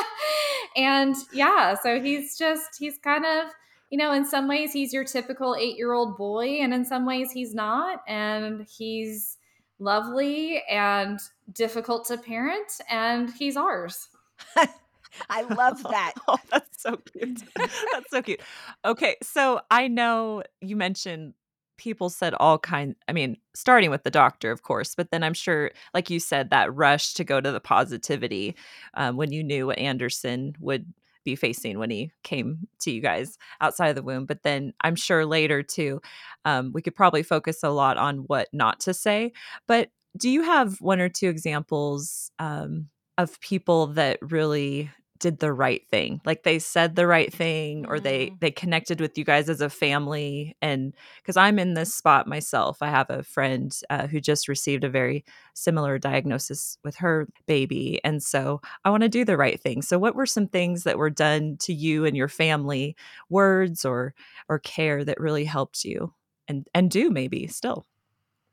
and 0.77 1.16
yeah, 1.33 1.75
so 1.83 2.01
he's 2.01 2.38
just, 2.38 2.77
he's 2.79 2.99
kind 2.99 3.25
of 3.25 3.53
you 3.90 3.99
know, 3.99 4.12
in 4.12 4.25
some 4.25 4.46
ways 4.46 4.73
he's 4.73 4.92
your 4.92 5.05
typical 5.05 5.57
eight 5.57 5.77
year 5.77 5.92
old 5.92 6.16
boy, 6.16 6.61
and 6.61 6.73
in 6.73 6.85
some 6.85 7.05
ways 7.05 7.33
he's 7.33 7.55
not. 7.55 8.03
And 8.07 8.66
he's 8.70 9.37
lovely 9.81 10.62
and 10.70 11.18
difficult 11.53 12.07
to 12.07 12.16
parent, 12.16 12.81
and 12.88 13.31
he's 13.33 13.57
ours. 13.57 14.09
I 15.29 15.42
love 15.42 15.83
that. 15.85 16.14
oh, 16.29 16.38
that's 16.51 16.83
so 16.83 16.96
cute. 16.96 17.42
that's 17.57 18.11
so 18.11 18.23
cute. 18.23 18.40
Okay, 18.85 19.16
so 19.23 19.61
I 19.70 19.88
know 19.88 20.42
you 20.61 20.77
mentioned 20.77 21.35
people 21.79 22.11
said 22.11 22.35
all 22.35 22.59
kind 22.59 22.94
I 23.09 23.12
mean, 23.12 23.38
starting 23.55 23.90
with 23.90 24.05
the 24.05 24.11
doctor, 24.11 24.51
of 24.51 24.62
course, 24.62 24.94
but 24.94 25.11
then 25.11 25.23
I'm 25.23 25.35
sure, 25.35 25.70
like 25.94 26.11
you 26.11 26.20
said, 26.20 26.51
that 26.51 26.75
rush 26.75 27.14
to 27.14 27.25
go 27.25 27.40
to 27.40 27.51
the 27.51 27.61
positivity 27.61 28.55
um, 28.94 29.16
when 29.16 29.33
you 29.33 29.42
knew 29.42 29.66
what 29.66 29.79
Anderson 29.79 30.55
would 30.61 30.92
be 31.25 31.37
facing 31.37 31.79
when 31.79 31.90
he 31.90 32.12
came 32.23 32.68
to 32.81 32.90
you 32.90 33.01
guys 33.01 33.37
outside 33.61 33.88
of 33.88 33.96
the 33.96 34.03
womb. 34.03 34.27
But 34.27 34.42
then 34.42 34.73
I'm 34.83 34.96
sure 34.96 35.27
later 35.27 35.62
too, 35.62 36.01
um, 36.44 36.73
we 36.73 36.83
could 36.83 36.94
probably 36.94 37.23
focus 37.23 37.62
a 37.62 37.70
lot 37.70 37.96
on 37.96 38.18
what 38.27 38.49
not 38.53 38.81
to 38.81 38.94
say. 38.94 39.33
But 39.66 39.90
do 40.16 40.29
you 40.29 40.42
have 40.42 40.81
one 40.81 41.01
or 41.01 41.09
two 41.09 41.29
examples 41.29 42.31
um, 42.38 42.88
of 43.16 43.40
people 43.40 43.88
that 43.88 44.18
really 44.23 44.90
did 45.20 45.38
the 45.38 45.52
right 45.52 45.87
thing 45.90 46.20
like 46.24 46.42
they 46.42 46.59
said 46.59 46.96
the 46.96 47.06
right 47.06 47.33
thing 47.33 47.87
or 47.87 48.00
they 48.00 48.28
Mm. 48.28 48.40
they 48.40 48.50
connected 48.50 49.00
with 49.00 49.16
you 49.16 49.24
guys 49.24 49.48
as 49.48 49.61
a 49.61 49.70
family 49.70 50.56
and 50.61 50.94
because 51.22 51.37
i'm 51.37 51.59
in 51.59 51.74
this 51.74 51.94
spot 51.94 52.26
myself 52.26 52.78
i 52.80 52.88
have 52.88 53.09
a 53.11 53.22
friend 53.22 53.78
uh, 53.90 54.06
who 54.06 54.20
just 54.20 54.48
received 54.48 54.83
a 54.83 54.90
very 54.90 55.24
similar 55.54 55.98
diagnosis 55.98 56.78
with 56.85 56.96
her 56.96 57.28
baby 57.46 58.00
and 58.02 58.22
so 58.22 58.61
i 58.85 58.90
want 58.90 59.02
to 59.02 59.09
do 59.09 59.24
the 59.24 59.37
right 59.37 59.61
thing 59.61 59.83
so 59.83 59.98
what 59.98 60.14
were 60.16 60.26
some 60.26 60.48
things 60.48 60.85
that 60.85 60.98
were 60.98 61.11
done 61.11 61.56
to 61.59 61.72
you 61.72 62.04
and 62.04 62.16
your 62.16 62.28
family 62.28 62.96
words 63.28 63.85
or 63.85 64.14
or 64.48 64.59
care 64.59 65.04
that 65.04 65.20
really 65.20 65.44
helped 65.44 65.85
you 65.85 66.12
and 66.48 66.66
and 66.74 66.90
do 66.90 67.11
maybe 67.11 67.46
still 67.46 67.87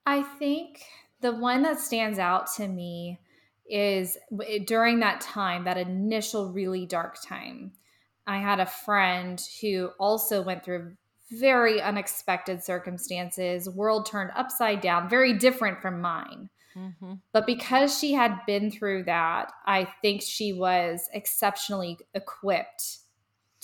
I 0.06 0.22
think 0.24 0.84
the 1.20 1.34
one 1.34 1.64
that 1.64 1.80
stands 1.80 2.18
out 2.20 2.48
to 2.56 2.68
me 2.68 3.20
is 3.70 4.18
during 4.66 5.00
that 5.00 5.22
time, 5.22 5.66
that 5.66 5.78
initial 5.78 6.52
really 6.52 6.86
dark 6.86 7.18
time. 7.22 7.74
I 8.26 8.38
had 8.40 8.60
a 8.60 8.66
friend 8.66 9.42
who 9.62 9.92
also 10.00 10.42
went 10.42 10.64
through 10.64 10.96
very 11.32 11.82
unexpected 11.82 12.64
circumstances, 12.64 13.70
world 13.70 14.06
turned 14.06 14.32
upside 14.36 14.82
down, 14.82 15.10
very 15.10 15.34
different 15.34 15.82
from 15.82 16.00
mine. 16.02 16.50
Mm-hmm. 16.76 17.14
But 17.34 17.46
because 17.46 17.98
she 17.98 18.14
had 18.14 18.40
been 18.46 18.70
through 18.72 19.04
that, 19.04 19.52
I 19.66 19.88
think 20.02 20.22
she 20.22 20.54
was 20.54 21.10
exceptionally 21.14 21.98
equipped 22.14 23.00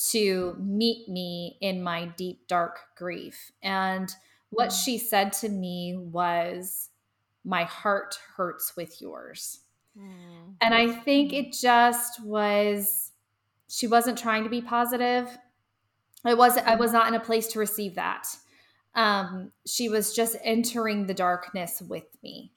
to 0.10 0.56
meet 0.60 1.08
me 1.08 1.58
in 1.62 1.84
my 1.84 2.06
deep, 2.06 2.48
dark 2.48 2.80
grief. 2.98 3.52
And 3.62 4.14
what 4.50 4.70
Mm. 4.70 4.84
she 4.84 4.98
said 4.98 5.32
to 5.34 5.50
me 5.50 5.96
was, 5.98 6.90
My 7.46 7.64
heart 7.66 8.18
hurts 8.36 8.76
with 8.76 9.02
yours. 9.02 9.60
Mm. 9.98 10.56
And 10.62 10.74
I 10.74 10.92
think 10.92 11.34
it 11.34 11.54
just 11.54 12.24
was, 12.24 13.12
she 13.68 13.88
wasn't 13.88 14.18
trying 14.18 14.44
to 14.44 14.50
be 14.50 14.62
positive. 14.62 15.38
I 16.26 16.34
wasn't, 16.34 16.68
I 16.68 16.76
was 16.76 16.94
not 16.94 17.08
in 17.08 17.16
a 17.16 17.20
place 17.20 17.48
to 17.48 17.60
receive 17.60 17.96
that. 17.96 18.28
Um, 18.96 19.52
she 19.66 19.90
was 19.90 20.16
just 20.16 20.36
entering 20.44 21.08
the 21.08 21.14
darkness 21.14 21.82
with 21.82 22.06
me 22.22 22.54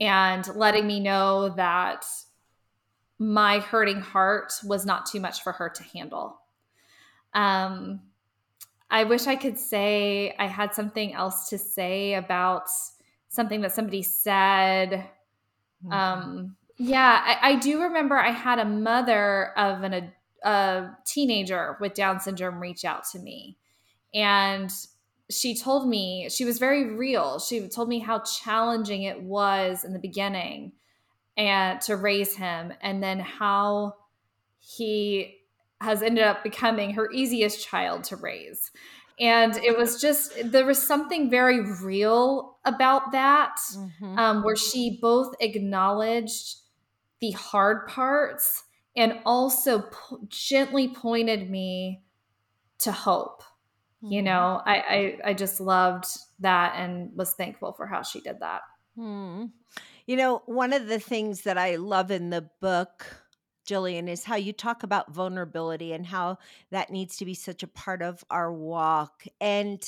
and 0.00 0.46
letting 0.54 0.86
me 0.86 1.00
know 1.00 1.48
that 1.50 2.06
my 3.18 3.58
hurting 3.58 4.00
heart 4.00 4.52
was 4.64 4.86
not 4.86 5.06
too 5.06 5.20
much 5.20 5.42
for 5.42 5.52
her 5.52 5.68
to 5.68 5.82
handle. 5.82 6.38
Um, 7.34 8.00
I 8.90 9.04
wish 9.04 9.26
I 9.26 9.36
could 9.36 9.58
say 9.58 10.34
I 10.38 10.46
had 10.46 10.74
something 10.74 11.12
else 11.12 11.48
to 11.48 11.58
say 11.58 12.14
about 12.14 12.68
something 13.28 13.60
that 13.62 13.72
somebody 13.72 14.02
said. 14.02 15.08
Um, 15.90 16.56
yeah, 16.78 17.22
I, 17.24 17.50
I 17.50 17.54
do 17.56 17.82
remember 17.82 18.16
I 18.16 18.30
had 18.30 18.58
a 18.58 18.64
mother 18.64 19.52
of 19.56 19.82
an, 19.82 19.94
a, 19.94 20.12
a 20.48 20.98
teenager 21.06 21.76
with 21.80 21.94
Down 21.94 22.20
syndrome 22.20 22.60
reach 22.60 22.84
out 22.84 23.04
to 23.12 23.18
me. 23.18 23.56
And 24.14 24.70
she 25.30 25.56
told 25.56 25.88
me, 25.88 26.28
she 26.30 26.44
was 26.44 26.58
very 26.58 26.94
real. 26.94 27.38
She 27.38 27.68
told 27.68 27.88
me 27.88 27.98
how 27.98 28.20
challenging 28.20 29.02
it 29.02 29.22
was 29.22 29.84
in 29.84 29.92
the 29.92 29.98
beginning 29.98 30.72
and 31.36 31.80
to 31.82 31.96
raise 31.96 32.34
him, 32.36 32.72
and 32.80 33.02
then 33.02 33.20
how 33.20 33.94
he 34.58 35.36
has 35.82 36.02
ended 36.02 36.24
up 36.24 36.42
becoming 36.42 36.94
her 36.94 37.10
easiest 37.10 37.62
child 37.66 38.04
to 38.04 38.16
raise. 38.16 38.70
And 39.18 39.56
it 39.56 39.76
was 39.78 40.00
just, 40.00 40.32
there 40.44 40.66
was 40.66 40.80
something 40.86 41.30
very 41.30 41.60
real 41.82 42.58
about 42.64 43.12
that, 43.12 43.56
Mhm. 43.74 44.18
um, 44.18 44.42
where 44.42 44.56
she 44.56 44.98
both 45.00 45.34
acknowledged 45.40 46.56
the 47.20 47.30
hard 47.30 47.86
parts 47.88 48.64
and 48.94 49.20
also 49.24 49.82
po- 49.90 50.20
gently 50.28 50.88
pointed 50.88 51.50
me 51.50 52.04
to 52.78 52.92
hope. 52.92 53.42
You 54.02 54.20
Mhm. 54.20 54.24
know, 54.24 54.62
I, 54.66 54.76
I 55.24 55.30
I 55.30 55.34
just 55.34 55.60
loved 55.60 56.06
that 56.40 56.74
and 56.76 57.16
was 57.16 57.32
thankful 57.32 57.72
for 57.72 57.86
how 57.86 58.02
she 58.02 58.20
did 58.20 58.40
that. 58.40 58.62
Hmm. 58.94 59.46
You 60.06 60.16
know, 60.16 60.42
one 60.46 60.72
of 60.72 60.86
the 60.86 61.00
things 61.00 61.42
that 61.42 61.58
I 61.58 61.76
love 61.76 62.10
in 62.10 62.30
the 62.30 62.50
book, 62.60 63.25
Jillian, 63.66 64.08
is 64.08 64.24
how 64.24 64.36
you 64.36 64.52
talk 64.52 64.82
about 64.82 65.12
vulnerability 65.12 65.92
and 65.92 66.06
how 66.06 66.38
that 66.70 66.90
needs 66.90 67.16
to 67.18 67.24
be 67.24 67.34
such 67.34 67.62
a 67.62 67.68
part 67.68 68.02
of 68.02 68.24
our 68.30 68.52
walk. 68.52 69.24
And 69.40 69.82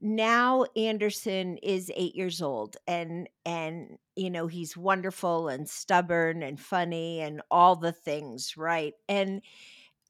now 0.00 0.64
Anderson 0.76 1.58
is 1.58 1.90
eight 1.94 2.16
years 2.16 2.42
old 2.42 2.76
and 2.88 3.28
and 3.46 3.98
you 4.16 4.30
know 4.30 4.48
he's 4.48 4.76
wonderful 4.76 5.48
and 5.48 5.68
stubborn 5.68 6.42
and 6.42 6.58
funny 6.58 7.20
and 7.20 7.40
all 7.50 7.76
the 7.76 7.92
things, 7.92 8.56
right? 8.56 8.94
And 9.08 9.42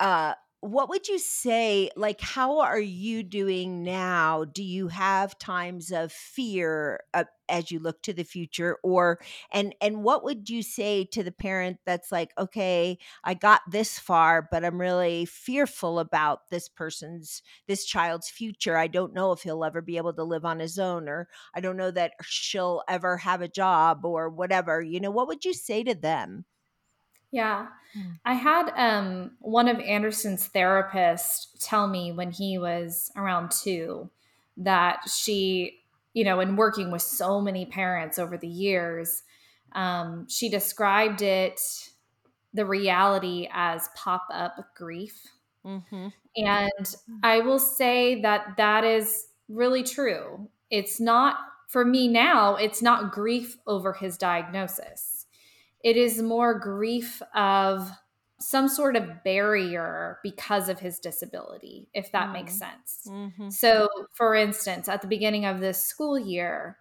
uh 0.01 0.35
what 0.65 0.89
would 0.89 1.09
you 1.09 1.19
say 1.19 1.91
like 1.97 2.21
how 2.21 2.61
are 2.61 2.79
you 2.79 3.25
doing 3.25 3.83
now? 3.83 4.45
Do 4.45 4.63
you 4.63 4.87
have 4.89 5.37
times 5.39 5.91
of 5.91 6.13
fear 6.13 7.01
uh, 7.13 7.25
as 7.49 7.73
you 7.73 7.81
look 7.81 8.01
to 8.03 8.13
the 8.13 8.23
future? 8.23 8.79
Or 8.85 9.19
and 9.51 9.75
and 9.81 10.05
what 10.05 10.23
would 10.23 10.49
you 10.49 10.63
say 10.63 11.05
to 11.07 11.25
the 11.25 11.33
parent 11.33 11.79
that's 11.85 12.13
like 12.13 12.31
okay 12.39 12.99
i 13.25 13.35
got 13.35 13.61
this 13.69 13.99
far 13.99 14.47
but 14.53 14.65
i'm 14.65 14.81
really 14.81 15.25
fearful 15.25 15.99
about 15.99 16.49
this 16.51 16.69
person's 16.69 17.43
this 17.67 17.85
child's 17.85 18.31
future. 18.31 18.77
I 18.77 18.87
don't 18.87 19.15
know 19.15 19.33
if 19.33 19.43
he'll 19.43 19.65
ever 19.65 19.83
be 19.83 19.97
able 19.97 20.15
to 20.15 20.25
live 20.25 20.45
on 20.45 20.61
his 20.61 20.79
own 20.79 21.09
or 21.09 21.29
i 21.55 21.61
don't 21.61 21.77
know 21.77 21.91
that 21.91 22.13
she'll 22.23 22.83
ever 22.89 23.17
have 23.19 23.43
a 23.43 23.49
job 23.49 24.05
or 24.05 24.29
whatever. 24.31 24.81
You 24.81 25.01
know 25.01 25.11
what 25.11 25.27
would 25.27 25.45
you 25.45 25.55
say 25.55 25.83
to 25.85 25.95
them 25.95 26.45
Yeah. 27.33 27.69
Hmm. 27.95 28.13
I 28.25 28.35
had 28.35 28.71
um, 28.77 29.33
one 29.41 29.67
of 29.67 29.81
Anderson's 29.81 30.49
therapists 30.49 31.47
tell 31.59 31.89
me 31.89 32.13
when 32.13 32.31
he 32.31 32.59
was 32.59 33.11
around 33.17 33.51
two 33.51 34.11
that 34.59 35.09
she, 35.09 35.81
you 36.13 36.25
know, 36.25 36.41
in 36.41 36.57
working 36.57 36.91
with 36.91 37.03
so 37.03 37.41
many 37.41 37.65
parents 37.65 38.19
over 38.19 38.37
the 38.37 38.47
years, 38.49 39.23
um, 39.73 40.27
she 40.29 40.49
described 40.51 41.23
it, 41.23 41.61
the 42.55 42.67
reality 42.67 43.49
as 43.51 43.89
pop 43.97 44.27
up 44.31 44.55
grief. 44.77 45.27
mm-hmm. 45.67 46.09
And 46.37 46.95
I 47.23 47.41
will 47.41 47.59
say 47.59 48.21
that 48.23 48.57
that 48.57 48.85
is 48.85 49.27
really 49.49 49.83
true. 49.83 50.49
It's 50.71 51.01
not, 51.01 51.37
for 51.69 51.85
me 51.85 52.09
now, 52.09 52.57
it's 52.57 52.83
not 52.83 53.13
grief 53.13 53.57
over 53.67 53.93
his 53.93 54.17
diagnosis. 54.17 55.12
It 55.83 55.97
is 55.97 56.23
more 56.23 56.59
grief 56.59 57.23
of 57.35 57.91
some 58.41 58.69
sort 58.69 58.97
of 58.97 59.23
barrier 59.25 60.19
because 60.23 60.69
of 60.69 60.81
his 60.81 60.99
disability, 60.99 61.89
if 61.95 62.11
that 62.13 62.33
makes 62.33 62.55
Mm. 62.55 62.59
sense. 62.59 63.07
Mm-hmm. 63.07 63.49
So, 63.51 63.89
for 64.13 64.35
instance, 64.35 64.89
at 64.89 65.03
the 65.03 65.09
beginning 65.09 65.45
of 65.45 65.61
this 65.61 65.81
school 65.85 66.19
year, 66.19 66.79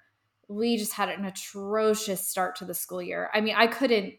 we 0.48 0.78
just 0.78 0.94
had 0.94 1.10
an 1.10 1.26
atrocious 1.26 2.28
start 2.28 2.56
to 2.58 2.66
the 2.66 2.74
school 2.74 3.02
year. 3.02 3.30
I 3.34 3.42
mean, 3.42 3.56
I 3.56 3.68
couldn't 3.68 4.16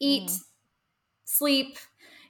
eat, 0.00 0.30
Mm. 0.30 0.44
sleep, 1.24 1.78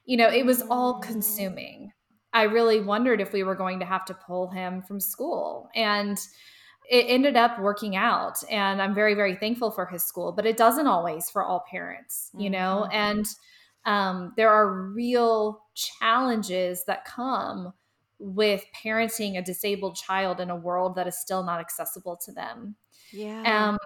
you 0.05 0.17
know, 0.17 0.29
it 0.29 0.47
was 0.47 0.63
all 0.63 1.01
Mm. 1.01 1.03
consuming. 1.03 1.93
I 2.33 2.45
really 2.45 2.81
wondered 2.81 3.21
if 3.21 3.33
we 3.33 3.43
were 3.45 3.55
going 3.57 3.81
to 3.81 3.87
have 3.87 4.05
to 4.07 4.15
pull 4.15 4.49
him 4.51 4.83
from 4.83 5.01
school. 5.01 5.69
And 5.75 6.19
it 6.91 7.07
ended 7.09 7.37
up 7.37 7.59
working 7.61 7.97
out. 7.97 8.43
And 8.51 8.83
I'm 8.83 8.95
very, 8.95 9.15
very 9.15 9.37
thankful 9.37 9.71
for 9.71 9.87
his 9.87 10.05
school, 10.05 10.33
but 10.33 10.47
it 10.47 10.57
doesn't 10.57 10.87
always 10.87 11.31
for 11.31 11.45
all 11.45 11.65
parents, 11.71 12.31
you 12.37 12.51
know? 12.51 12.87
Mhm. 12.89 12.95
And 12.95 13.27
um, 13.85 14.33
there 14.37 14.51
are 14.51 14.73
real 14.91 15.65
challenges 15.75 16.85
that 16.85 17.05
come 17.05 17.73
with 18.19 18.65
parenting 18.73 19.37
a 19.37 19.43
disabled 19.43 19.97
child 19.97 20.41
in 20.41 20.51
a 20.51 20.57
world 20.57 20.95
that 20.95 21.09
is 21.09 21.19
still 21.19 21.43
not 21.43 21.61
accessible 21.61 22.17
to 22.17 22.33
them. 22.33 22.77
Yeah. 23.11 23.71
Um, 23.71 23.79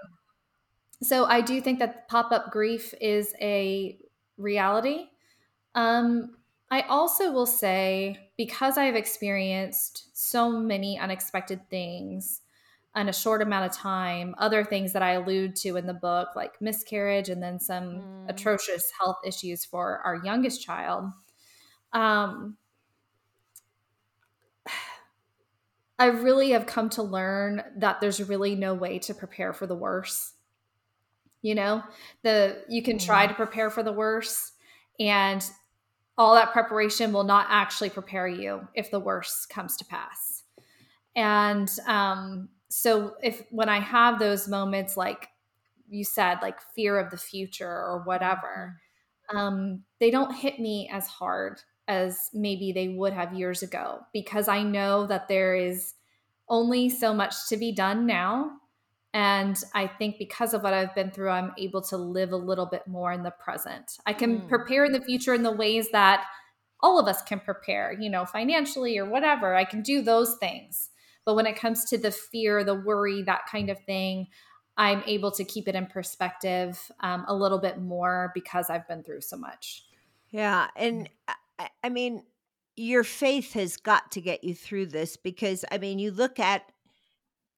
so 1.02 1.26
I 1.26 1.40
do 1.40 1.60
think 1.60 1.78
that 1.78 2.08
pop 2.08 2.32
up 2.32 2.50
grief 2.50 2.94
is 3.00 3.34
a 3.40 3.98
reality. 4.36 5.06
Um, 5.74 6.36
I 6.70 6.82
also 6.82 7.30
will 7.32 7.46
say, 7.46 8.30
because 8.36 8.76
I've 8.76 8.96
experienced 8.96 10.16
so 10.16 10.50
many 10.50 10.98
unexpected 10.98 11.68
things 11.70 12.40
in 12.96 13.08
a 13.10 13.12
short 13.12 13.42
amount 13.42 13.70
of 13.70 13.76
time, 13.76 14.34
other 14.38 14.64
things 14.64 14.94
that 14.94 15.02
I 15.02 15.12
allude 15.12 15.54
to 15.56 15.76
in 15.76 15.86
the 15.86 15.94
book, 15.94 16.30
like 16.34 16.60
miscarriage 16.62 17.28
and 17.28 17.42
then 17.42 17.60
some 17.60 18.00
Mm. 18.00 18.30
atrocious 18.30 18.90
health 18.98 19.18
issues 19.24 19.64
for 19.64 20.00
our 20.00 20.16
youngest 20.24 20.62
child. 20.62 21.12
Um, 21.92 22.56
I 25.98 26.06
really 26.06 26.50
have 26.50 26.66
come 26.66 26.88
to 26.90 27.02
learn 27.02 27.62
that 27.76 28.00
there's 28.00 28.22
really 28.22 28.54
no 28.54 28.74
way 28.74 28.98
to 29.00 29.14
prepare 29.14 29.52
for 29.52 29.66
the 29.66 29.76
worst. 29.76 30.34
You 31.42 31.54
know, 31.54 31.82
the 32.22 32.64
you 32.68 32.82
can 32.82 32.98
try 32.98 33.24
mm-hmm. 33.24 33.32
to 33.32 33.36
prepare 33.36 33.70
for 33.70 33.82
the 33.82 33.92
worst 33.92 34.54
and 34.98 35.48
all 36.18 36.34
that 36.34 36.52
preparation 36.52 37.12
will 37.12 37.24
not 37.24 37.46
actually 37.50 37.90
prepare 37.90 38.26
you 38.26 38.66
if 38.74 38.90
the 38.90 39.00
worst 39.00 39.50
comes 39.50 39.76
to 39.76 39.84
pass. 39.84 40.44
And 41.14 41.70
um, 41.86 42.48
so 42.76 43.14
if 43.22 43.42
when 43.48 43.70
I 43.70 43.80
have 43.80 44.18
those 44.18 44.48
moments 44.48 44.98
like 44.98 45.28
you 45.88 46.04
said 46.04 46.40
like 46.42 46.60
fear 46.74 46.98
of 46.98 47.10
the 47.10 47.16
future 47.16 47.66
or 47.66 48.02
whatever, 48.04 48.78
mm-hmm. 49.30 49.38
um, 49.38 49.82
they 49.98 50.10
don't 50.10 50.34
hit 50.34 50.60
me 50.60 50.86
as 50.92 51.06
hard 51.06 51.62
as 51.88 52.28
maybe 52.34 52.72
they 52.72 52.88
would 52.88 53.14
have 53.14 53.32
years 53.32 53.62
ago 53.62 54.00
because 54.12 54.46
I 54.46 54.62
know 54.62 55.06
that 55.06 55.26
there 55.26 55.56
is 55.56 55.94
only 56.50 56.90
so 56.90 57.14
much 57.14 57.48
to 57.48 57.56
be 57.56 57.72
done 57.72 58.04
now. 58.04 58.50
And 59.14 59.56
I 59.74 59.86
think 59.86 60.18
because 60.18 60.52
of 60.52 60.62
what 60.62 60.74
I've 60.74 60.94
been 60.94 61.10
through, 61.10 61.30
I'm 61.30 61.54
able 61.56 61.80
to 61.80 61.96
live 61.96 62.32
a 62.32 62.36
little 62.36 62.66
bit 62.66 62.86
more 62.86 63.10
in 63.10 63.22
the 63.22 63.30
present. 63.30 63.96
I 64.04 64.12
can 64.12 64.42
mm. 64.42 64.48
prepare 64.50 64.84
in 64.84 64.92
the 64.92 65.00
future 65.00 65.32
in 65.32 65.44
the 65.44 65.50
ways 65.50 65.88
that 65.92 66.26
all 66.80 66.98
of 66.98 67.08
us 67.08 67.22
can 67.22 67.40
prepare, 67.40 67.96
you 67.98 68.10
know, 68.10 68.26
financially 68.26 68.98
or 68.98 69.06
whatever. 69.06 69.54
I 69.54 69.64
can 69.64 69.80
do 69.80 70.02
those 70.02 70.36
things. 70.36 70.90
But 71.26 71.34
when 71.34 71.46
it 71.46 71.58
comes 71.58 71.84
to 71.86 71.98
the 71.98 72.10
fear, 72.12 72.64
the 72.64 72.74
worry, 72.74 73.22
that 73.22 73.42
kind 73.50 73.68
of 73.68 73.78
thing, 73.84 74.28
I'm 74.78 75.02
able 75.06 75.32
to 75.32 75.44
keep 75.44 75.68
it 75.68 75.74
in 75.74 75.86
perspective 75.86 76.80
um, 77.00 77.24
a 77.28 77.34
little 77.34 77.58
bit 77.58 77.80
more 77.80 78.30
because 78.34 78.70
I've 78.70 78.86
been 78.88 79.02
through 79.02 79.22
so 79.22 79.36
much. 79.36 79.84
Yeah. 80.30 80.68
And 80.76 81.10
I, 81.58 81.68
I 81.82 81.88
mean, 81.88 82.22
your 82.76 83.04
faith 83.04 83.54
has 83.54 83.76
got 83.76 84.12
to 84.12 84.20
get 84.20 84.44
you 84.44 84.54
through 84.54 84.86
this 84.86 85.16
because, 85.16 85.64
I 85.70 85.78
mean, 85.78 85.98
you 85.98 86.10
look 86.10 86.38
at 86.38 86.70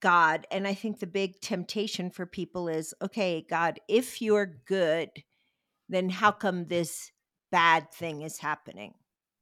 God, 0.00 0.46
and 0.52 0.66
I 0.66 0.74
think 0.74 1.00
the 1.00 1.08
big 1.08 1.40
temptation 1.40 2.10
for 2.10 2.24
people 2.24 2.68
is 2.68 2.94
okay, 3.02 3.44
God, 3.50 3.80
if 3.88 4.22
you're 4.22 4.46
good, 4.66 5.10
then 5.88 6.08
how 6.08 6.30
come 6.30 6.66
this 6.66 7.10
bad 7.50 7.90
thing 7.90 8.22
is 8.22 8.38
happening? 8.38 8.94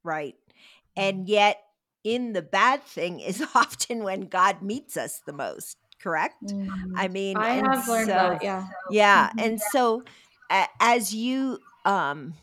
Right. 0.03 0.35
And 0.95 1.25
mm. 1.25 1.29
yet, 1.29 1.61
in 2.15 2.33
the 2.33 2.41
bad 2.41 2.83
thing 2.83 3.19
is 3.19 3.43
often 3.55 4.03
when 4.03 4.21
God 4.21 4.61
meets 4.61 4.97
us 4.97 5.21
the 5.25 5.33
most, 5.33 5.77
correct? 6.01 6.43
Mm. 6.43 6.69
I 6.95 7.07
mean, 7.07 7.37
I 7.37 7.55
have 7.55 7.87
learned 7.87 8.07
so, 8.07 8.13
that, 8.13 8.43
yeah. 8.43 8.67
Yeah. 8.89 9.27
Mm-hmm. 9.29 9.39
And 9.39 9.61
so, 9.71 10.03
as 10.79 11.13
you, 11.13 11.59
um, 11.85 12.33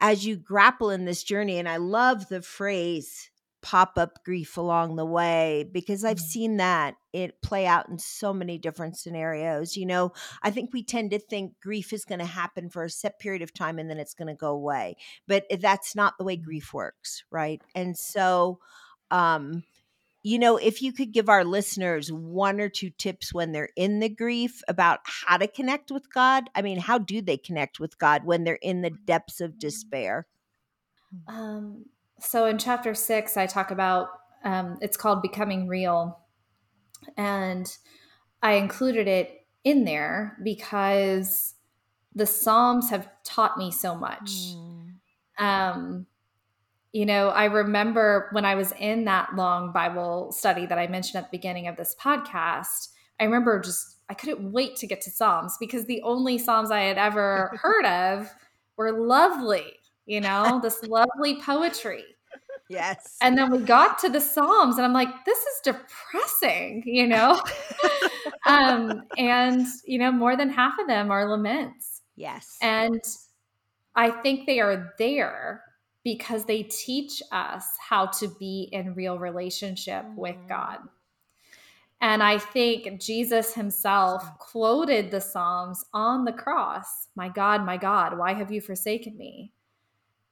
as 0.00 0.26
you 0.26 0.36
grapple 0.36 0.90
in 0.90 1.04
this 1.04 1.22
journey, 1.22 1.58
and 1.58 1.68
I 1.68 1.78
love 1.78 2.28
the 2.28 2.42
phrase 2.42 3.30
pop 3.62 3.92
up 3.96 4.24
grief 4.24 4.56
along 4.56 4.96
the 4.96 5.06
way 5.06 5.64
because 5.72 6.04
I've 6.04 6.18
mm. 6.18 6.20
seen 6.20 6.56
that 6.58 6.96
it 7.12 7.40
play 7.42 7.66
out 7.66 7.88
in 7.88 7.98
so 7.98 8.32
many 8.32 8.58
different 8.58 8.96
scenarios. 8.96 9.76
You 9.76 9.86
know, 9.86 10.12
I 10.42 10.50
think 10.50 10.70
we 10.72 10.82
tend 10.82 11.12
to 11.12 11.18
think 11.18 11.54
grief 11.62 11.92
is 11.92 12.04
going 12.04 12.18
to 12.18 12.26
happen 12.26 12.68
for 12.68 12.84
a 12.84 12.90
set 12.90 13.18
period 13.18 13.42
of 13.42 13.54
time 13.54 13.78
and 13.78 13.88
then 13.88 13.98
it's 13.98 14.14
going 14.14 14.28
to 14.28 14.34
go 14.34 14.50
away. 14.50 14.96
But 15.26 15.44
that's 15.60 15.94
not 15.94 16.18
the 16.18 16.24
way 16.24 16.36
mm. 16.36 16.42
grief 16.42 16.74
works, 16.74 17.24
right? 17.30 17.62
And 17.74 17.96
so 17.96 18.58
um 19.10 19.62
you 20.24 20.38
know, 20.38 20.56
if 20.56 20.82
you 20.82 20.92
could 20.92 21.12
give 21.12 21.28
our 21.28 21.44
listeners 21.44 22.12
one 22.12 22.60
or 22.60 22.68
two 22.68 22.90
tips 22.90 23.34
when 23.34 23.50
they're 23.50 23.70
in 23.76 23.98
the 23.98 24.08
grief 24.08 24.62
about 24.68 25.00
how 25.04 25.36
to 25.36 25.48
connect 25.48 25.90
with 25.90 26.12
God, 26.12 26.48
I 26.54 26.62
mean, 26.62 26.78
how 26.78 26.98
do 26.98 27.20
they 27.20 27.36
connect 27.36 27.80
with 27.80 27.98
God 27.98 28.24
when 28.24 28.44
they're 28.44 28.54
in 28.62 28.82
the 28.82 28.90
depths 28.90 29.40
of 29.40 29.58
despair? 29.58 30.28
Um, 31.26 31.86
so 32.22 32.46
in 32.46 32.58
chapter 32.58 32.94
six, 32.94 33.36
I 33.36 33.46
talk 33.46 33.70
about 33.70 34.08
um, 34.44 34.78
it's 34.80 34.96
called 34.96 35.22
Becoming 35.22 35.68
Real. 35.68 36.18
And 37.16 37.70
I 38.42 38.54
included 38.54 39.08
it 39.08 39.46
in 39.64 39.84
there 39.84 40.36
because 40.42 41.54
the 42.14 42.26
Psalms 42.26 42.90
have 42.90 43.08
taught 43.24 43.58
me 43.58 43.70
so 43.70 43.94
much. 43.94 44.30
Mm. 44.54 44.94
Um, 45.38 46.06
you 46.92 47.06
know, 47.06 47.28
I 47.28 47.46
remember 47.46 48.28
when 48.32 48.44
I 48.44 48.54
was 48.54 48.72
in 48.78 49.06
that 49.06 49.34
long 49.34 49.72
Bible 49.72 50.30
study 50.32 50.66
that 50.66 50.78
I 50.78 50.86
mentioned 50.88 51.16
at 51.16 51.30
the 51.30 51.36
beginning 51.36 51.68
of 51.68 51.76
this 51.76 51.94
podcast, 51.98 52.88
I 53.18 53.24
remember 53.24 53.60
just, 53.60 53.96
I 54.10 54.14
couldn't 54.14 54.52
wait 54.52 54.76
to 54.76 54.86
get 54.86 55.00
to 55.02 55.10
Psalms 55.10 55.56
because 55.58 55.86
the 55.86 56.02
only 56.02 56.36
Psalms 56.36 56.70
I 56.70 56.80
had 56.80 56.98
ever 56.98 57.58
heard 57.62 57.86
of 57.86 58.30
were 58.76 58.92
lovely, 58.92 59.72
you 60.04 60.20
know, 60.20 60.60
this 60.62 60.82
lovely 60.82 61.40
poetry. 61.40 62.04
Yes. 62.68 63.16
And 63.20 63.36
then 63.36 63.50
we 63.50 63.58
got 63.58 63.98
to 64.00 64.08
the 64.08 64.20
Psalms 64.20 64.76
and 64.76 64.84
I'm 64.84 64.92
like, 64.92 65.24
this 65.26 65.38
is 65.38 65.60
depressing, 65.64 66.82
you 66.86 67.06
know? 67.06 67.40
um, 68.46 69.02
and, 69.18 69.66
you 69.84 69.98
know, 69.98 70.10
more 70.10 70.36
than 70.36 70.50
half 70.50 70.78
of 70.80 70.86
them 70.86 71.10
are 71.10 71.28
laments. 71.28 72.02
Yes. 72.16 72.56
And 72.62 73.02
I 73.94 74.10
think 74.10 74.46
they 74.46 74.60
are 74.60 74.92
there 74.98 75.62
because 76.04 76.44
they 76.44 76.64
teach 76.64 77.22
us 77.30 77.64
how 77.78 78.06
to 78.06 78.28
be 78.38 78.68
in 78.72 78.94
real 78.94 79.18
relationship 79.18 80.04
mm-hmm. 80.04 80.16
with 80.16 80.36
God. 80.48 80.78
And 82.00 82.20
I 82.20 82.38
think 82.38 83.00
Jesus 83.00 83.54
himself 83.54 84.24
quoted 84.38 85.10
the 85.10 85.20
Psalms 85.20 85.84
on 85.94 86.24
the 86.24 86.32
cross 86.32 87.06
My 87.14 87.28
God, 87.28 87.64
my 87.64 87.76
God, 87.76 88.18
why 88.18 88.32
have 88.34 88.50
you 88.50 88.60
forsaken 88.60 89.16
me? 89.16 89.52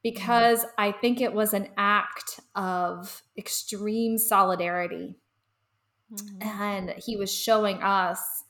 Because 0.03 0.61
mm-hmm. 0.61 0.75
I 0.79 0.93
think 0.93 1.21
it 1.21 1.33
was 1.33 1.53
an 1.53 1.69
act 1.77 2.41
of 2.55 3.23
extreme 3.37 4.19
solidarity. 4.19 5.17
Mm-hmm. 6.13 6.43
And 6.63 6.91
he 6.91 7.17
was 7.17 7.33
showing 7.33 7.83
us 7.83 8.45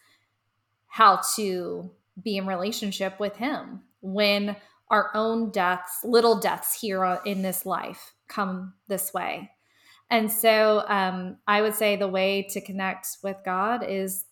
how 0.87 1.21
to 1.37 1.91
be 2.23 2.37
in 2.37 2.47
relationship 2.47 3.19
with 3.19 3.37
him 3.37 3.83
when 4.01 4.57
our 4.91 5.11
own 5.15 5.51
deaths, 5.51 6.01
little 6.05 6.41
deaths 6.41 6.81
here 6.81 7.21
in 7.25 7.43
this 7.43 7.65
life 7.65 8.15
come 8.29 8.75
this 8.89 9.13
way. 9.15 9.51
And 10.11 10.31
so 10.31 10.85
um, 10.89 11.37
I 11.47 11.63
would 11.63 11.75
say 11.75 11.97
the 11.97 12.09
way 12.09 12.47
to 12.51 12.61
connect 12.61 13.19
with 13.23 13.37
God 13.45 13.85
is 13.87 14.25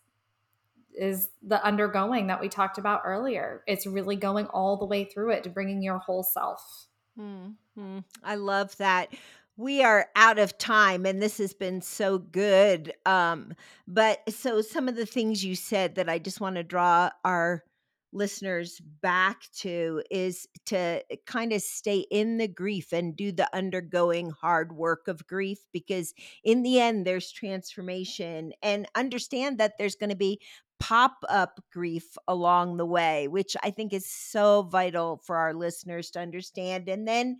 is 1.01 1.29
the 1.47 1.65
undergoing 1.65 2.27
that 2.27 2.41
we 2.41 2.49
talked 2.49 2.77
about 2.77 3.03
earlier. 3.05 3.63
It's 3.69 3.87
really 3.87 4.17
going 4.17 4.47
all 4.47 4.77
the 4.77 4.85
way 4.85 5.05
through 5.05 5.31
it 5.31 5.45
to 5.45 5.49
bringing 5.49 5.81
your 5.81 5.99
whole 5.99 6.25
self. 6.25 6.89
Mm-hmm. 7.19 7.99
I 8.23 8.35
love 8.37 8.77
that. 8.79 9.09
We 9.57 9.83
are 9.83 10.07
out 10.15 10.39
of 10.39 10.57
time 10.57 11.05
and 11.05 11.21
this 11.21 11.39
has 11.39 11.53
been 11.53 11.83
so 11.83 12.19
good. 12.19 12.93
Um, 13.05 13.55
but 13.89 14.21
so 14.33 14.63
some 14.63 14.89
of 14.89 14.95
the 14.95 15.07
things 15.07 15.45
you 15.45 15.57
said 15.57 15.97
that 15.97 16.09
I 16.09 16.19
just 16.19 16.41
want 16.41 16.57
to 16.57 16.63
draw 16.63 17.11
our 17.25 17.65
listeners 18.13 18.81
back 19.03 19.43
to 19.53 20.03
is 20.11 20.47
to 20.67 21.03
kind 21.27 21.53
of 21.53 21.61
stay 21.61 22.07
in 22.11 22.39
the 22.39 22.49
grief 22.49 22.93
and 22.93 23.17
do 23.17 23.33
the 23.33 23.55
undergoing 23.55 24.31
hard 24.31 24.73
work 24.73 25.09
of 25.09 25.27
grief 25.27 25.59
because 25.73 26.15
in 26.43 26.63
the 26.63 26.81
end 26.81 27.07
there's 27.07 27.31
transformation 27.31 28.53
and 28.63 28.87
understand 28.95 29.59
that 29.59 29.75
there's 29.77 29.97
going 29.97 30.11
to 30.11 30.17
be 30.17 30.41
pop 30.81 31.17
up 31.29 31.61
grief 31.73 32.17
along 32.27 32.77
the 32.77 32.87
way 32.87 33.29
which 33.29 33.57
i 33.63 33.71
think 33.71 33.93
is 33.93 34.07
so 34.07 34.63
vital 34.63 35.21
for 35.25 35.37
our 35.37 35.55
listeners 35.55 36.11
to 36.11 36.21
understand 36.21 36.89
and 36.89 37.07
then 37.07 37.37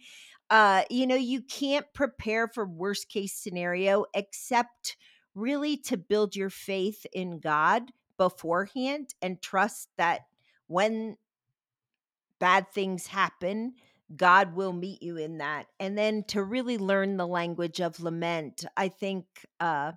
uh 0.51 0.83
you 0.91 1.07
know 1.07 1.15
you 1.15 1.41
can't 1.43 1.87
prepare 1.95 2.49
for 2.49 2.67
worst 2.67 3.09
case 3.09 3.33
scenario 3.33 4.05
except 4.15 4.97
really 5.35 5.77
to 5.77 5.97
build 5.97 6.35
your 6.35 6.51
faith 6.51 7.07
in 7.13 7.39
god 7.39 7.93
beforehand 8.19 9.15
and 9.23 9.41
trust 9.41 9.89
that 9.97 10.23
when 10.67 11.17
bad 12.39 12.71
things 12.73 13.07
happen, 13.07 13.75
God 14.15 14.55
will 14.55 14.73
meet 14.73 15.03
you 15.03 15.17
in 15.17 15.39
that. 15.39 15.67
And 15.79 15.99
then 15.99 16.25
to 16.29 16.43
really 16.43 16.79
learn 16.79 17.17
the 17.17 17.27
language 17.27 17.81
of 17.81 18.01
lament, 18.01 18.65
I 18.77 18.89
think 18.89 19.27
uh, 19.61 19.93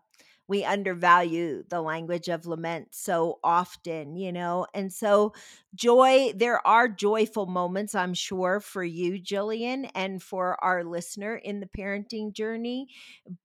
we 0.51 0.65
undervalue 0.65 1.63
the 1.69 1.81
language 1.81 2.27
of 2.29 2.45
lament 2.45 2.89
so 2.91 3.39
often, 3.43 4.17
you 4.17 4.31
know? 4.33 4.67
And 4.73 4.93
so, 4.93 5.33
joy, 5.75 6.33
there 6.35 6.65
are 6.67 6.89
joyful 6.89 7.45
moments, 7.47 7.95
I'm 7.95 8.13
sure, 8.13 8.59
for 8.59 8.83
you, 8.83 9.13
Jillian, 9.21 9.89
and 9.95 10.21
for 10.21 10.63
our 10.63 10.83
listener 10.83 11.35
in 11.37 11.61
the 11.61 11.67
parenting 11.67 12.33
journey. 12.33 12.89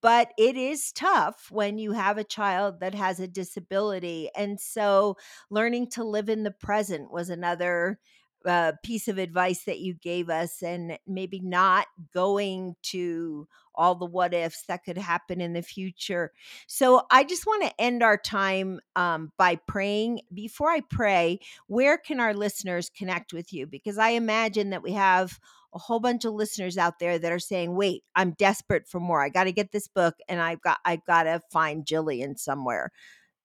But 0.01 0.33
it 0.39 0.57
is 0.57 0.93
tough 0.93 1.49
when 1.51 1.79
you 1.79 1.93
have 1.93 2.19
a 2.19 2.25
child 2.25 2.81
that 2.81 2.95
has 2.95 3.21
a 3.21 3.29
disability. 3.29 4.31
And 4.37 4.61
so, 4.61 5.17
learning 5.51 5.91
to 5.91 6.05
live 6.05 6.29
in 6.29 6.43
the 6.45 6.51
present 6.51 7.11
was 7.13 7.31
another 7.31 7.99
uh, 8.45 8.73
piece 8.85 9.09
of 9.09 9.19
advice 9.19 9.65
that 9.65 9.81
you 9.81 9.95
gave 9.95 10.31
us 10.31 10.63
and 10.63 10.99
maybe 11.07 11.41
not 11.41 11.87
going 12.15 12.77
to 12.83 13.49
all 13.77 13.95
the 13.95 14.07
what 14.07 14.35
ifs 14.35 14.63
that 14.69 14.85
could 14.85 14.99
happen 14.99 15.41
in 15.41 15.53
the 15.53 15.63
future. 15.63 16.33
So 16.67 17.03
I 17.11 17.25
just 17.25 17.47
want 17.47 17.65
to 17.65 17.81
end 17.81 18.03
our 18.03 18.17
time 18.17 18.81
um, 18.95 19.33
by 19.37 19.57
praying. 19.67 20.21
Before 20.33 20.71
I 20.71 20.81
pray, 20.81 21.41
where 21.67 21.99
can 21.99 22.21
our 22.21 22.35
listeners 22.35 22.91
connect 22.91 23.33
with 23.33 23.53
you? 23.53 23.67
Because 23.67 23.99
I 23.99 24.11
imagine 24.11 24.71
that 24.71 24.83
we 24.83 24.93
have 24.93 25.39
a 25.75 25.79
whole 25.79 26.01
bunch 26.01 26.25
of 26.25 26.33
listeners 26.33 26.79
out 26.79 26.99
there 26.99 27.19
that 27.19 27.33
are 27.33 27.39
saying, 27.39 27.75
"Wait, 27.75 28.03
I'm 28.15 28.33
desperate 28.33 28.89
for 28.89 29.01
more. 29.01 29.23
I 29.23 29.29
got 29.29 29.45
to 29.45 29.53
get 29.53 29.73
this 29.73 29.89
book 29.89 30.15
and 30.29 30.41
I've 30.41 30.61
got 30.61 30.79
I've 30.85 31.05
got 31.05 31.25
to 31.25 31.43
find 31.51 31.85
Jillian 31.85 32.39
somewhere." 32.39 32.91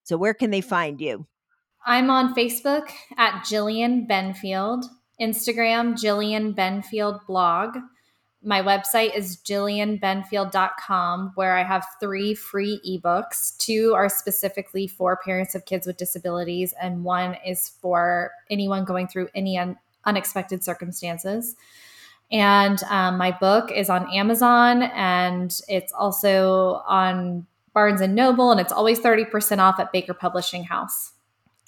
So 0.04 0.18
where 0.18 0.34
can 0.34 0.50
they 0.50 0.62
find 0.62 1.00
you? 1.00 1.28
I'm 1.86 2.10
on 2.10 2.36
Facebook 2.36 2.90
at 3.18 3.44
Jillian 3.44 4.08
Benfield, 4.08 4.86
Instagram 5.20 5.94
Jillian 5.94 6.54
Benfield 6.56 7.26
blog. 7.26 7.78
My 8.44 8.62
website 8.62 9.16
is 9.16 9.38
jillianbenfield.com, 9.38 11.34
where 11.36 11.56
I 11.56 11.64
have 11.64 11.86
three 12.00 12.34
free 12.34 12.82
ebooks. 12.88 13.56
Two 13.58 13.94
are 13.96 14.10
specifically 14.10 14.88
for 14.88 15.18
parents 15.18 15.54
of 15.54 15.66
kids 15.66 15.86
with 15.86 15.98
disabilities, 15.98 16.74
and 16.82 17.04
one 17.04 17.38
is 17.46 17.70
for 17.82 18.32
anyone 18.50 18.84
going 18.84 19.08
through 19.08 19.30
any 19.36 19.60
un- 19.60 19.78
unexpected 20.06 20.64
circumstances. 20.64 21.56
And 22.32 22.82
um, 22.89 23.18
my 23.18 23.32
book 23.32 23.72
is 23.72 23.89
on 23.89 24.10
Amazon 24.12 24.84
and 24.84 25.54
it's 25.68 25.92
also 25.92 26.82
on 26.88 27.46
Barnes 27.74 28.02
and 28.02 28.16
Noble, 28.16 28.52
and 28.52 28.60
it's 28.60 28.72
always 28.72 29.00
30% 29.00 29.60
off 29.60 29.80
at 29.80 29.92
Baker 29.92 30.14
Publishing 30.14 30.64
House. 30.64 31.14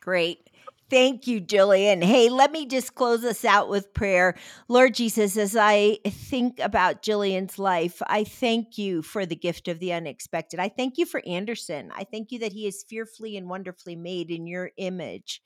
Great. 0.02 0.50
Thank 0.90 1.26
you, 1.26 1.42
Jillian. 1.42 2.04
Hey, 2.04 2.30
let 2.30 2.52
me 2.52 2.68
just 2.68 2.94
close 2.94 3.24
us 3.24 3.44
out 3.44 3.68
with 3.68 3.94
prayer. 3.96 4.36
Lord 4.68 4.94
Jesus, 4.94 5.38
as 5.38 5.56
I 5.56 5.98
think 6.08 6.60
about 6.60 7.02
Jillian's 7.02 7.58
life, 7.58 8.00
I 8.06 8.24
thank 8.24 8.78
you 8.78 9.02
for 9.02 9.26
the 9.26 9.36
gift 9.36 9.68
of 9.68 9.80
the 9.80 9.92
unexpected. 9.94 10.60
I 10.60 10.70
thank 10.70 11.00
you 11.00 11.08
for 11.08 11.24
Anderson. 11.26 11.90
I 11.96 12.04
thank 12.04 12.32
you 12.32 12.38
that 12.40 12.54
he 12.54 12.68
is 12.68 12.86
fearfully 12.88 13.36
and 13.38 13.50
wonderfully 13.50 13.96
made 13.96 14.30
in 14.30 14.46
your 14.46 14.70
image. 14.78 15.42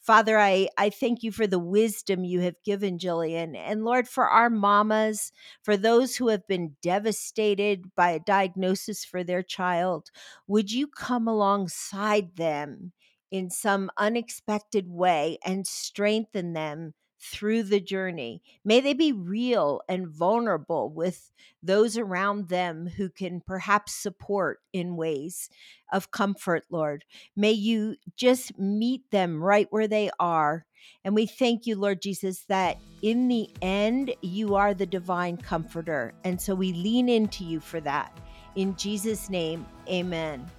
Father, 0.00 0.38
I, 0.38 0.68
I 0.78 0.90
thank 0.90 1.24
you 1.24 1.32
for 1.32 1.48
the 1.48 1.58
wisdom 1.58 2.22
you 2.22 2.40
have 2.40 2.62
given 2.64 2.98
Jillian. 2.98 3.56
And 3.56 3.84
Lord, 3.84 4.06
for 4.06 4.28
our 4.28 4.50
mamas, 4.50 5.32
for 5.64 5.76
those 5.76 6.14
who 6.16 6.28
have 6.28 6.46
been 6.46 6.76
devastated 6.80 7.92
by 7.96 8.10
a 8.10 8.20
diagnosis 8.20 9.04
for 9.04 9.24
their 9.24 9.42
child, 9.42 10.10
would 10.46 10.70
you 10.70 10.86
come 10.86 11.26
alongside 11.26 12.36
them? 12.36 12.92
In 13.32 13.50
some 13.50 13.90
unexpected 13.96 14.86
way 14.88 15.38
and 15.44 15.66
strengthen 15.66 16.52
them 16.52 16.92
through 17.18 17.62
the 17.62 17.80
journey. 17.80 18.42
May 18.64 18.80
they 18.80 18.94
be 18.94 19.12
real 19.12 19.80
and 19.88 20.08
vulnerable 20.08 20.92
with 20.92 21.30
those 21.62 21.96
around 21.96 22.48
them 22.48 22.88
who 22.96 23.08
can 23.08 23.40
perhaps 23.40 23.94
support 23.94 24.58
in 24.72 24.96
ways 24.96 25.48
of 25.92 26.10
comfort, 26.10 26.64
Lord. 26.68 27.04
May 27.36 27.52
you 27.52 27.96
just 28.16 28.58
meet 28.58 29.10
them 29.10 29.42
right 29.42 29.68
where 29.70 29.88
they 29.88 30.10
are. 30.18 30.66
And 31.04 31.14
we 31.14 31.26
thank 31.26 31.64
you, 31.64 31.76
Lord 31.76 32.02
Jesus, 32.02 32.44
that 32.48 32.78
in 33.02 33.28
the 33.28 33.48
end, 33.62 34.14
you 34.20 34.56
are 34.56 34.74
the 34.74 34.86
divine 34.86 35.36
comforter. 35.36 36.12
And 36.24 36.40
so 36.40 36.56
we 36.56 36.72
lean 36.72 37.08
into 37.08 37.44
you 37.44 37.60
for 37.60 37.80
that. 37.80 38.18
In 38.56 38.76
Jesus' 38.76 39.30
name, 39.30 39.64
amen. 39.88 40.50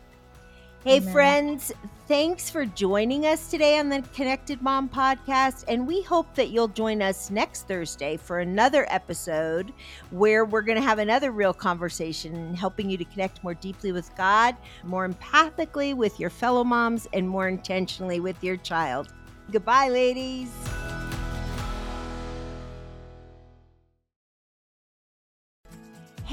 Hey, 0.84 0.97
Amen. 0.97 1.13
friends, 1.13 1.71
thanks 2.09 2.49
for 2.49 2.65
joining 2.65 3.25
us 3.25 3.49
today 3.49 3.79
on 3.79 3.88
the 3.88 4.01
Connected 4.13 4.61
Mom 4.61 4.89
podcast. 4.89 5.63
And 5.69 5.88
we 5.88 6.01
hope 6.01 6.36
that 6.36 6.49
you'll 6.49 6.67
join 6.67 7.01
us 7.01 7.31
next 7.31 7.69
Thursday 7.69 8.17
for 8.17 8.39
another 8.39 8.86
episode 8.89 9.71
where 10.11 10.43
we're 10.43 10.61
going 10.61 10.77
to 10.77 10.86
have 10.86 10.99
another 10.99 11.31
real 11.31 11.53
conversation, 11.53 12.53
helping 12.53 12.89
you 12.89 12.97
to 12.97 13.05
connect 13.05 13.41
more 13.45 13.53
deeply 13.53 13.93
with 13.93 14.13
God, 14.17 14.57
more 14.84 15.07
empathically 15.07 15.95
with 15.95 16.19
your 16.19 16.29
fellow 16.29 16.65
moms, 16.65 17.07
and 17.13 17.29
more 17.29 17.47
intentionally 17.47 18.19
with 18.19 18.43
your 18.43 18.57
child. 18.57 19.13
Goodbye, 19.51 19.88
ladies. 19.88 20.51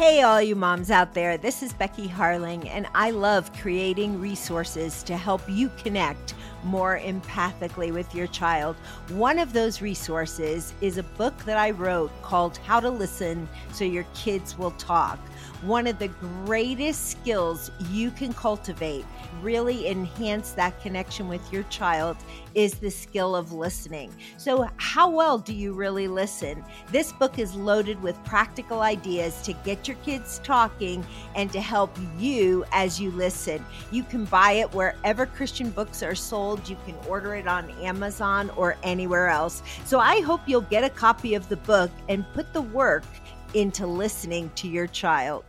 Hey, 0.00 0.22
all 0.22 0.40
you 0.40 0.56
moms 0.56 0.90
out 0.90 1.12
there, 1.12 1.36
this 1.36 1.62
is 1.62 1.74
Becky 1.74 2.08
Harling, 2.08 2.66
and 2.70 2.86
I 2.94 3.10
love 3.10 3.52
creating 3.60 4.18
resources 4.18 5.02
to 5.02 5.14
help 5.14 5.42
you 5.46 5.70
connect 5.76 6.32
more 6.64 6.98
empathically 6.98 7.92
with 7.92 8.14
your 8.14 8.26
child. 8.28 8.76
One 9.10 9.38
of 9.38 9.52
those 9.52 9.82
resources 9.82 10.72
is 10.80 10.96
a 10.96 11.02
book 11.02 11.36
that 11.44 11.58
I 11.58 11.72
wrote 11.72 12.10
called 12.22 12.56
How 12.56 12.80
to 12.80 12.88
Listen 12.88 13.46
So 13.74 13.84
Your 13.84 14.06
Kids 14.14 14.56
Will 14.56 14.70
Talk. 14.70 15.18
One 15.62 15.86
of 15.86 15.98
the 15.98 16.08
greatest 16.08 17.10
skills 17.10 17.70
you 17.90 18.10
can 18.10 18.32
cultivate, 18.32 19.04
really 19.42 19.88
enhance 19.88 20.52
that 20.52 20.80
connection 20.80 21.28
with 21.28 21.52
your 21.52 21.64
child, 21.64 22.16
is 22.54 22.74
the 22.74 22.90
skill 22.90 23.36
of 23.36 23.52
listening. 23.52 24.10
So, 24.38 24.70
how 24.78 25.10
well 25.10 25.38
do 25.38 25.52
you 25.52 25.74
really 25.74 26.08
listen? 26.08 26.64
This 26.90 27.12
book 27.12 27.38
is 27.38 27.54
loaded 27.54 28.02
with 28.02 28.22
practical 28.24 28.80
ideas 28.80 29.42
to 29.42 29.52
get 29.52 29.86
your 29.86 29.98
kids 29.98 30.40
talking 30.42 31.04
and 31.34 31.52
to 31.52 31.60
help 31.60 31.94
you 32.18 32.64
as 32.72 32.98
you 32.98 33.10
listen. 33.10 33.64
You 33.90 34.02
can 34.02 34.24
buy 34.24 34.52
it 34.52 34.72
wherever 34.72 35.26
Christian 35.26 35.68
books 35.70 36.02
are 36.02 36.14
sold. 36.14 36.66
You 36.70 36.78
can 36.86 36.96
order 37.06 37.34
it 37.34 37.46
on 37.46 37.70
Amazon 37.82 38.48
or 38.56 38.78
anywhere 38.82 39.28
else. 39.28 39.62
So, 39.84 40.00
I 40.00 40.22
hope 40.22 40.40
you'll 40.46 40.62
get 40.62 40.84
a 40.84 40.90
copy 40.90 41.34
of 41.34 41.50
the 41.50 41.56
book 41.58 41.90
and 42.08 42.24
put 42.32 42.54
the 42.54 42.62
work 42.62 43.04
into 43.54 43.86
listening 43.86 44.50
to 44.56 44.68
your 44.68 44.86
child. 44.86 45.44